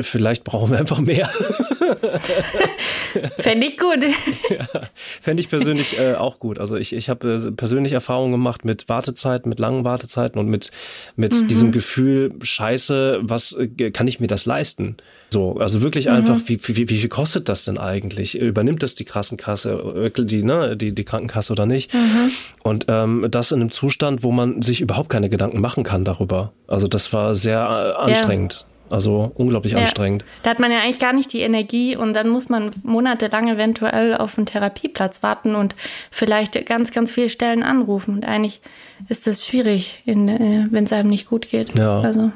[0.00, 1.30] vielleicht brauchen wir einfach mehr.
[3.38, 4.02] Fände ich gut.
[4.50, 4.82] ja,
[5.20, 6.58] Fände ich persönlich äh, auch gut.
[6.58, 10.70] Also ich, ich habe äh, persönlich Erfahrungen gemacht mit Wartezeiten, mit langen Wartezeiten und mit,
[11.16, 11.48] mit mhm.
[11.48, 14.96] diesem Gefühl, scheiße, was äh, kann ich mir das leisten?
[15.30, 16.12] So, also wirklich mhm.
[16.12, 18.38] einfach, wie, wie, wie viel kostet das denn eigentlich?
[18.38, 21.92] Übernimmt das die Krankenkasse, äh, die, ne, die, die Krankenkasse oder nicht?
[21.94, 22.30] Mhm.
[22.62, 26.52] Und ähm, das in einem Zustand, wo man sich überhaupt keine Gedanken machen kann darüber.
[26.68, 27.66] Also das war sehr
[27.98, 28.64] anstrengend.
[28.68, 28.75] Ja.
[28.90, 29.80] Also unglaublich ja.
[29.80, 30.24] anstrengend.
[30.42, 34.16] Da hat man ja eigentlich gar nicht die Energie und dann muss man monatelang eventuell
[34.16, 35.74] auf einen Therapieplatz warten und
[36.10, 38.14] vielleicht ganz, ganz viele Stellen anrufen.
[38.14, 38.60] Und eigentlich
[39.08, 41.76] ist das schwierig, äh, wenn es einem nicht gut geht.
[41.78, 42.00] Ja.
[42.00, 42.30] Also.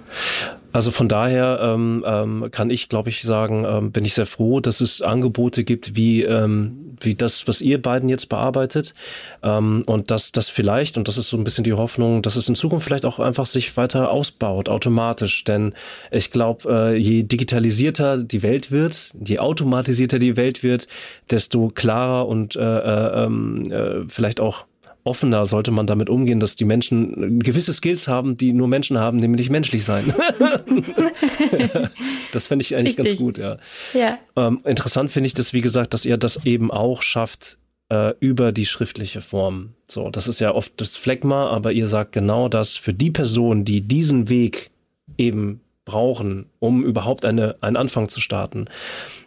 [0.73, 4.61] Also von daher ähm, ähm, kann ich, glaube ich, sagen, ähm, bin ich sehr froh,
[4.61, 8.95] dass es Angebote gibt, wie, ähm, wie das, was ihr beiden jetzt bearbeitet.
[9.43, 12.49] Ähm, und dass das vielleicht, und das ist so ein bisschen die Hoffnung, dass es
[12.49, 15.43] in Zukunft vielleicht auch einfach sich weiter ausbaut, automatisch.
[15.45, 15.75] Denn
[16.11, 20.87] ich glaube, äh, je digitalisierter die Welt wird, je automatisierter die Welt wird,
[21.31, 24.67] desto klarer und äh, äh, ähm, äh, vielleicht auch
[25.11, 29.17] offener sollte man damit umgehen, dass die Menschen gewisse Skills haben, die nur Menschen haben,
[29.19, 30.15] nämlich menschlich sein.
[32.33, 33.07] das fände ich eigentlich Richtig.
[33.07, 33.59] ganz gut, ja.
[33.93, 34.19] ja.
[34.37, 37.59] Ähm, interessant finde ich das, wie gesagt, dass ihr das eben auch schafft
[37.89, 39.75] äh, über die schriftliche Form.
[39.89, 43.65] So, das ist ja oft das Phlegma, aber ihr sagt genau das für die Person,
[43.65, 44.71] die diesen Weg
[45.19, 48.67] eben brauchen, um überhaupt eine, einen Anfang zu starten.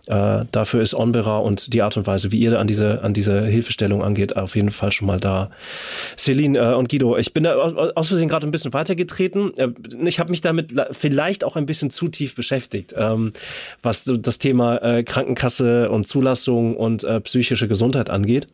[0.07, 3.45] Äh, dafür ist Onbera und die Art und Weise, wie ihr an diese, an diese
[3.45, 5.49] Hilfestellung angeht, auf jeden Fall schon mal da.
[6.17, 9.57] Celine äh, und Guido, ich bin da aus Versehen gerade ein bisschen weitergetreten.
[9.57, 9.69] Äh,
[10.05, 13.33] ich habe mich damit vielleicht auch ein bisschen zu tief beschäftigt, ähm,
[13.81, 18.47] was das Thema äh, Krankenkasse und Zulassung und äh, psychische Gesundheit angeht.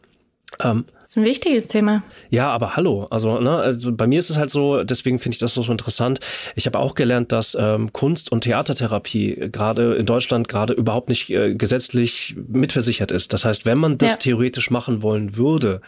[0.64, 2.04] Ähm, das ist ein wichtiges Thema.
[2.30, 3.08] Ja, aber hallo.
[3.10, 6.20] Also, ne, also bei mir ist es halt so, deswegen finde ich das so interessant.
[6.56, 11.32] Ich habe auch gelernt, dass ähm, Kunst- und Theatertherapie gerade in Deutschland gerade überhaupt nicht
[11.32, 13.34] äh, gesetzlich mitversichert ist.
[13.34, 14.18] Das heißt, wenn man das ja.
[14.18, 15.82] theoretisch machen wollen würde,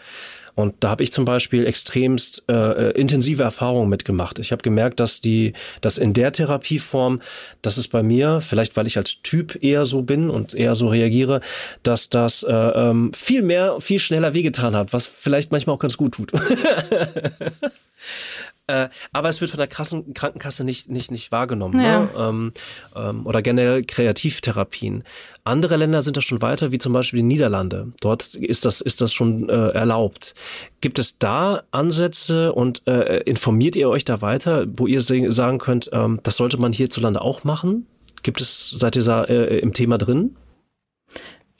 [0.54, 4.38] und da habe ich zum Beispiel extremst äh, äh, intensive Erfahrungen mitgemacht.
[4.38, 7.22] Ich habe gemerkt, dass die, dass in der Therapieform,
[7.62, 10.88] das ist bei mir, vielleicht weil ich als Typ eher so bin und eher so
[10.88, 11.40] reagiere,
[11.82, 15.96] dass das äh, ähm, viel mehr, viel schneller wehgetan hat, was vielleicht manchmal auch ganz
[15.96, 16.32] gut tut.
[18.68, 21.76] Äh, aber es wird von der krassen Krankenkasse nicht, nicht, nicht wahrgenommen.
[21.76, 21.84] Ne?
[21.84, 22.00] Ja.
[22.00, 22.08] Ne?
[22.16, 22.52] Ähm,
[22.94, 25.02] ähm, oder generell Kreativtherapien.
[25.42, 27.92] Andere Länder sind da schon weiter, wie zum Beispiel die Niederlande.
[28.00, 30.34] Dort ist das, ist das schon äh, erlaubt.
[30.80, 35.90] Gibt es da Ansätze und äh, informiert ihr euch da weiter, wo ihr sagen könnt,
[35.92, 37.86] ähm, das sollte man hierzulande auch machen?
[38.22, 40.36] Gibt es, seid ihr da äh, im Thema drin?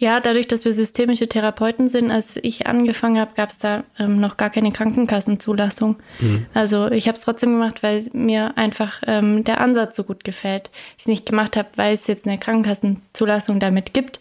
[0.02, 4.18] Ja, dadurch, dass wir systemische Therapeuten sind, als ich angefangen habe, gab es da ähm,
[4.18, 5.94] noch gar keine Krankenkassenzulassung.
[6.18, 6.46] Mhm.
[6.54, 10.72] Also ich habe es trotzdem gemacht, weil mir einfach ähm, der Ansatz so gut gefällt.
[10.96, 14.18] Ich es nicht gemacht habe, weil es jetzt eine Krankenkassenzulassung damit gibt.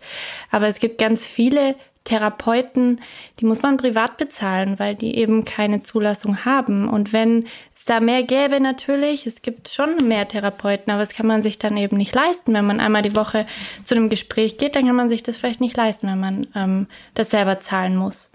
[0.52, 1.74] Aber es gibt ganz viele
[2.04, 3.00] Therapeuten,
[3.40, 6.90] die muss man privat bezahlen, weil die eben keine Zulassung haben.
[6.90, 7.46] Und wenn
[7.76, 11.60] es da mehr gäbe, natürlich, es gibt schon mehr Therapeuten, aber das kann man sich
[11.60, 12.54] dann eben nicht leisten.
[12.54, 13.46] Wenn man einmal die Woche
[13.84, 16.88] zu einem Gespräch geht, dann kann man sich das vielleicht nicht leisten, wenn man ähm,
[17.14, 18.32] das selber zahlen muss.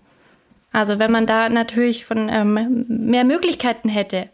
[0.72, 4.28] Also wenn man da natürlich von ähm, mehr Möglichkeiten hätte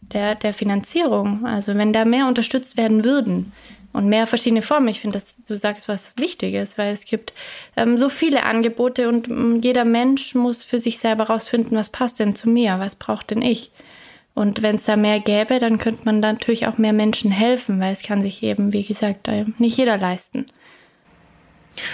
[0.00, 3.52] der, der Finanzierung, also wenn da mehr unterstützt werden würden,
[3.98, 4.86] und mehr verschiedene Formen.
[4.86, 7.32] Ich finde, dass du sagst was Wichtiges, weil es gibt
[7.76, 12.20] ähm, so viele Angebote und ähm, jeder Mensch muss für sich selber rausfinden, was passt
[12.20, 13.72] denn zu mir, was braucht denn ich.
[14.34, 17.92] Und wenn es da mehr gäbe, dann könnte man natürlich auch mehr Menschen helfen, weil
[17.92, 20.46] es kann sich eben, wie gesagt, äh, nicht jeder leisten.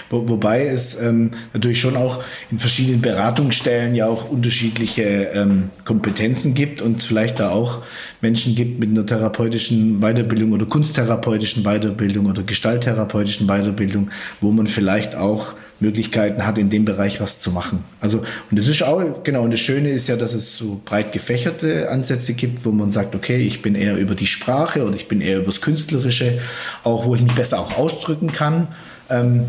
[0.09, 6.53] Wo, wobei es ähm, natürlich schon auch in verschiedenen Beratungsstellen ja auch unterschiedliche ähm, Kompetenzen
[6.53, 7.81] gibt und vielleicht da auch
[8.21, 14.09] Menschen gibt mit einer therapeutischen Weiterbildung oder kunsttherapeutischen Weiterbildung oder gestalttherapeutischen Weiterbildung,
[14.41, 17.83] wo man vielleicht auch Möglichkeiten hat, in dem Bereich was zu machen.
[17.99, 18.19] Also,
[18.49, 21.89] und das ist auch, genau, und das Schöne ist ja, dass es so breit gefächerte
[21.89, 25.21] Ansätze gibt, wo man sagt, okay, ich bin eher über die Sprache oder ich bin
[25.21, 26.39] eher über das Künstlerische,
[26.83, 28.69] auch wo ich mich besser auch ausdrücken kann.
[29.09, 29.43] Ähm,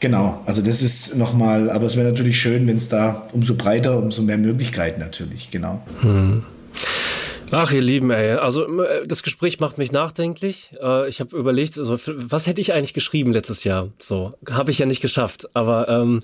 [0.00, 3.98] Genau, also das ist nochmal, aber es wäre natürlich schön, wenn es da umso breiter,
[3.98, 5.82] umso mehr Möglichkeiten natürlich, genau.
[6.00, 6.42] Hm.
[7.52, 8.32] Ach, ihr Lieben, ey.
[8.32, 10.72] Also äh, das Gespräch macht mich nachdenklich.
[10.80, 13.88] Äh, ich habe überlegt, also, was hätte ich eigentlich geschrieben letztes Jahr?
[13.98, 15.48] So habe ich ja nicht geschafft.
[15.54, 16.22] Aber ähm,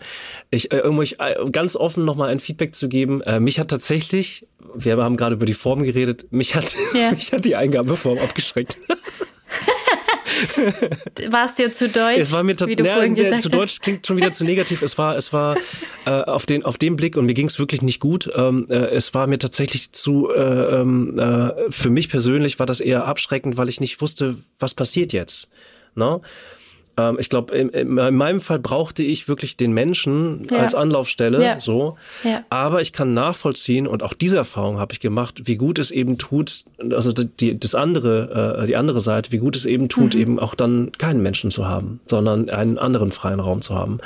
[0.50, 1.16] ich, äh, um euch
[1.50, 5.46] ganz offen nochmal ein Feedback zu geben, äh, mich hat tatsächlich, wir haben gerade über
[5.46, 7.10] die Form geredet, mich hat, ja.
[7.12, 8.78] mich hat die Eingabeform abgeschreckt.
[11.30, 12.18] war es dir zu deutsch?
[12.18, 14.82] Es war mir ja, gesagt zu deutsch klingt schon wieder zu negativ.
[14.82, 15.56] Es war, es war
[16.04, 18.30] äh, auf den auf den Blick und mir ging es wirklich nicht gut.
[18.34, 22.80] Ähm, äh, es war mir tatsächlich zu äh, ähm, äh, für mich persönlich war das
[22.80, 25.48] eher abschreckend, weil ich nicht wusste, was passiert jetzt.
[25.94, 26.22] No?
[26.96, 30.58] Ähm, ich glaube, in, in, meinem Fall brauchte ich wirklich den Menschen ja.
[30.58, 31.60] als Anlaufstelle, ja.
[31.60, 31.96] so.
[32.24, 32.44] Ja.
[32.50, 36.18] Aber ich kann nachvollziehen und auch diese Erfahrung habe ich gemacht, wie gut es eben
[36.18, 40.20] tut, also die, das andere, äh, die andere Seite, wie gut es eben tut, mhm.
[40.20, 43.98] eben auch dann keinen Menschen zu haben, sondern einen anderen freien Raum zu haben.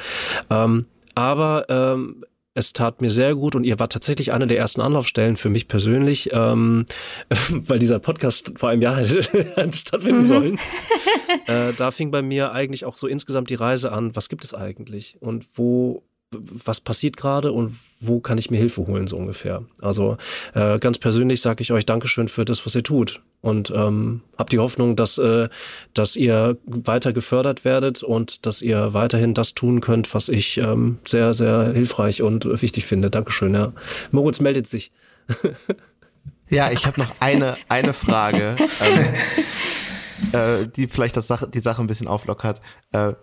[0.51, 2.25] Ähm, aber ähm,
[2.55, 5.69] es tat mir sehr gut und ihr wart tatsächlich eine der ersten Anlaufstellen für mich
[5.69, 6.87] persönlich, ähm,
[7.51, 10.25] weil dieser Podcast vor einem Jahr hätte stattfinden mhm.
[10.25, 10.59] sollen.
[11.47, 14.55] äh, da fing bei mir eigentlich auch so insgesamt die Reise an, was gibt es
[14.55, 16.03] eigentlich und wo
[16.33, 19.65] was passiert gerade und wo kann ich mir Hilfe holen, so ungefähr.
[19.81, 20.17] Also
[20.55, 23.21] äh, ganz persönlich sage ich euch Dankeschön für das, was ihr tut.
[23.43, 25.49] Und ähm, habe die Hoffnung, dass, äh,
[25.95, 30.99] dass ihr weiter gefördert werdet und dass ihr weiterhin das tun könnt, was ich ähm,
[31.07, 33.11] sehr, sehr hilfreich und wichtig finde.
[33.11, 33.73] Dankeschön, ja.
[34.11, 34.93] Moritz meldet sich.
[36.49, 38.57] ja, ich habe noch eine, eine Frage,
[40.33, 42.61] ähm, äh, die vielleicht das Sache, die Sache ein bisschen auflockert.
[42.93, 43.15] Äh,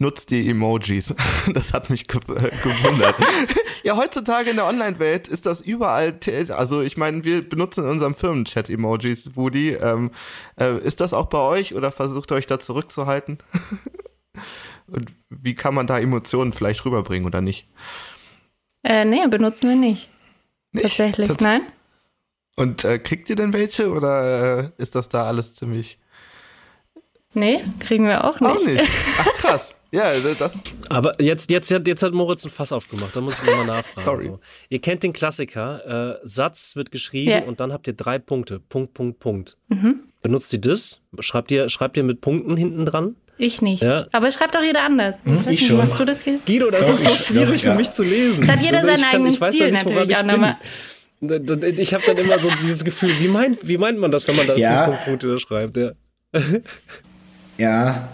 [0.00, 1.14] nutzt die Emojis.
[1.52, 3.16] Das hat mich ge äh, gewundert.
[3.82, 6.18] ja, heutzutage in der Online-Welt ist das überall,
[6.50, 9.70] also ich meine, wir benutzen in unserem Firmenchat Emojis, Woody.
[9.70, 10.10] Ähm,
[10.58, 13.38] äh, ist das auch bei euch oder versucht ihr euch da zurückzuhalten?
[14.86, 17.68] Und wie kann man da Emotionen vielleicht rüberbringen oder nicht?
[18.82, 20.10] Äh, nee, benutzen wir nicht.
[20.72, 20.82] nicht?
[20.82, 21.62] Tatsächlich, Tats nein.
[22.56, 25.98] Und äh, kriegt ihr denn welche oder äh, ist das da alles ziemlich
[27.32, 28.50] Nee, kriegen wir auch nicht.
[28.50, 28.90] Auch nicht.
[29.18, 29.74] Ach, krass.
[29.92, 30.52] Ja, das.
[30.88, 34.04] Aber jetzt, jetzt, jetzt hat Moritz ein Fass aufgemacht, da muss ich nochmal nachfragen.
[34.04, 34.24] Sorry.
[34.26, 34.40] So.
[34.68, 37.42] Ihr kennt den Klassiker, äh, Satz wird geschrieben Ja.
[37.42, 38.60] und dann habt ihr drei Punkte.
[38.60, 39.56] Punkt, Punkt, Punkt.
[39.68, 40.00] Mhm.
[40.22, 41.00] Benutzt ihr das?
[41.20, 43.16] Schreibt ihr, schreibt ihr mit Punkten hinten dran?
[43.38, 43.82] Ich nicht.
[43.82, 44.06] Ja.
[44.12, 45.16] Aber es schreibt auch jeder anders.
[45.24, 45.78] Ich, weiß ich nicht, schon.
[45.78, 46.38] Machst du das, Gil?
[46.46, 47.72] Guido, das Doch, ist so ich- schwierig doch, ja.
[47.72, 48.40] für mich zu lesen.
[48.42, 50.16] Das hat jeder Also seinen ich kann- eigenen ich weiß Stil ja nicht, natürlich ich
[50.16, 50.56] auch nochmal.
[51.78, 54.46] Ich habe dann immer so dieses Gefühl, wie meint, wie meint man das, wenn man
[54.46, 54.84] da Ja.
[54.84, 55.76] Punkt, Punkt, Punkt da schreibt?
[55.78, 55.92] Ja.
[57.58, 58.08] Ja,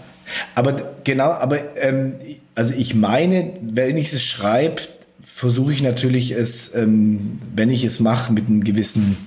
[0.55, 2.15] aber genau, aber ähm,
[2.55, 4.81] also ich meine, wenn ich es schreibe,
[5.23, 9.17] versuche ich natürlich es, ähm, wenn ich es mache, mit einem gewissen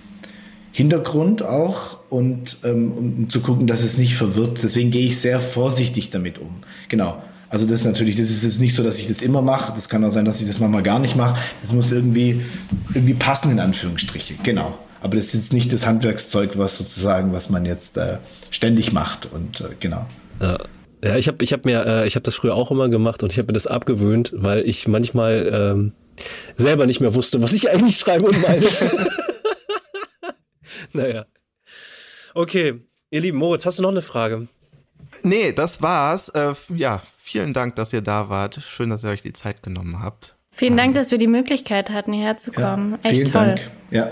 [0.72, 4.62] Hintergrund auch und ähm, um, um zu gucken, dass es nicht verwirrt.
[4.62, 6.57] Deswegen gehe ich sehr vorsichtig damit um.
[6.88, 7.22] Genau.
[7.48, 9.72] Also das ist natürlich, das ist jetzt nicht so, dass ich das immer mache.
[9.74, 11.40] Das kann auch sein, dass ich das manchmal gar nicht mache.
[11.61, 12.42] Das muss irgendwie,
[12.94, 14.34] irgendwie passen in Anführungsstriche.
[14.44, 14.78] Genau.
[15.01, 18.18] Aber das ist jetzt nicht das Handwerkszeug, was sozusagen, was man jetzt äh,
[18.51, 19.28] ständig macht.
[19.32, 20.07] Und äh, genau.
[20.40, 20.59] Ja.
[21.03, 23.32] Ja, ich habe ich hab mir, äh, ich habe das früher auch immer gemacht und
[23.32, 25.92] ich habe mir das abgewöhnt, weil ich manchmal ähm,
[26.57, 28.66] selber nicht mehr wusste, was ich eigentlich schreibe und meine.
[30.92, 31.26] naja.
[32.34, 32.80] Okay,
[33.11, 34.48] ihr Lieben, Moritz, hast du noch eine Frage?
[35.22, 36.28] Nee, das war's.
[36.30, 38.61] Äh, ja, vielen Dank, dass ihr da wart.
[38.66, 40.36] Schön, dass ihr euch die Zeit genommen habt.
[40.53, 42.98] Vielen Dank, dass wir die Möglichkeit hatten, hierher zu kommen.
[43.03, 43.46] Echt vielen toll.
[43.46, 43.70] Dank.
[43.90, 44.09] Ja.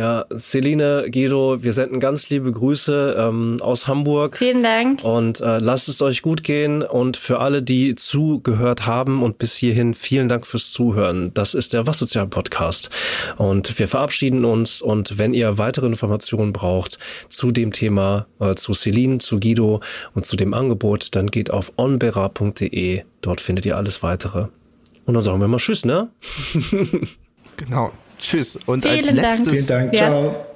[0.00, 4.38] Ja, Celine, Guido, wir senden ganz liebe Grüße ähm, aus Hamburg.
[4.38, 5.04] Vielen Dank.
[5.04, 6.80] Und äh, lasst es euch gut gehen.
[6.82, 11.34] Und für alle, die zugehört haben und bis hierhin, vielen Dank fürs Zuhören.
[11.34, 12.88] Das ist der Was Sozial Podcast.
[13.36, 14.80] Und wir verabschieden uns.
[14.80, 16.98] Und wenn ihr weitere Informationen braucht
[17.28, 19.82] zu dem Thema, äh, zu Celine, zu Guido
[20.14, 23.02] und zu dem Angebot, dann geht auf onbera.de.
[23.20, 24.46] Dort findet ihr alles weitere.
[25.04, 26.08] Und dann sagen wir mal Tschüss, ne?
[27.58, 27.92] Genau.
[28.20, 28.58] Tschüss.
[28.66, 29.38] Und als Vielen Dank.
[29.38, 29.92] letztes Vielen Dank.
[29.92, 29.98] Ja.
[29.98, 30.46] Ciao.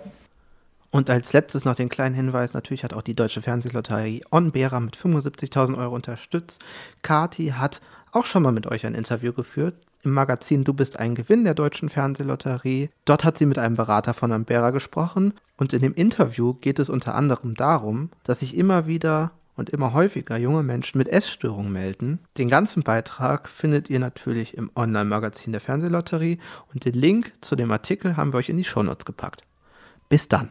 [0.90, 4.96] Und als letztes noch den kleinen Hinweis, natürlich hat auch die Deutsche Fernsehlotterie OnBera mit
[4.96, 6.64] 75.000 Euro unterstützt.
[7.02, 7.80] Kati hat
[8.12, 11.54] auch schon mal mit euch ein Interview geführt im Magazin Du bist ein Gewinn der
[11.54, 12.90] Deutschen Fernsehlotterie.
[13.04, 16.88] Dort hat sie mit einem Berater von OnBera gesprochen und in dem Interview geht es
[16.88, 22.18] unter anderem darum, dass sich immer wieder und immer häufiger junge Menschen mit Essstörungen melden.
[22.38, 26.38] Den ganzen Beitrag findet ihr natürlich im Online-Magazin der Fernsehlotterie
[26.72, 29.44] und den Link zu dem Artikel haben wir euch in die Shownotes gepackt.
[30.08, 30.50] Bis dann.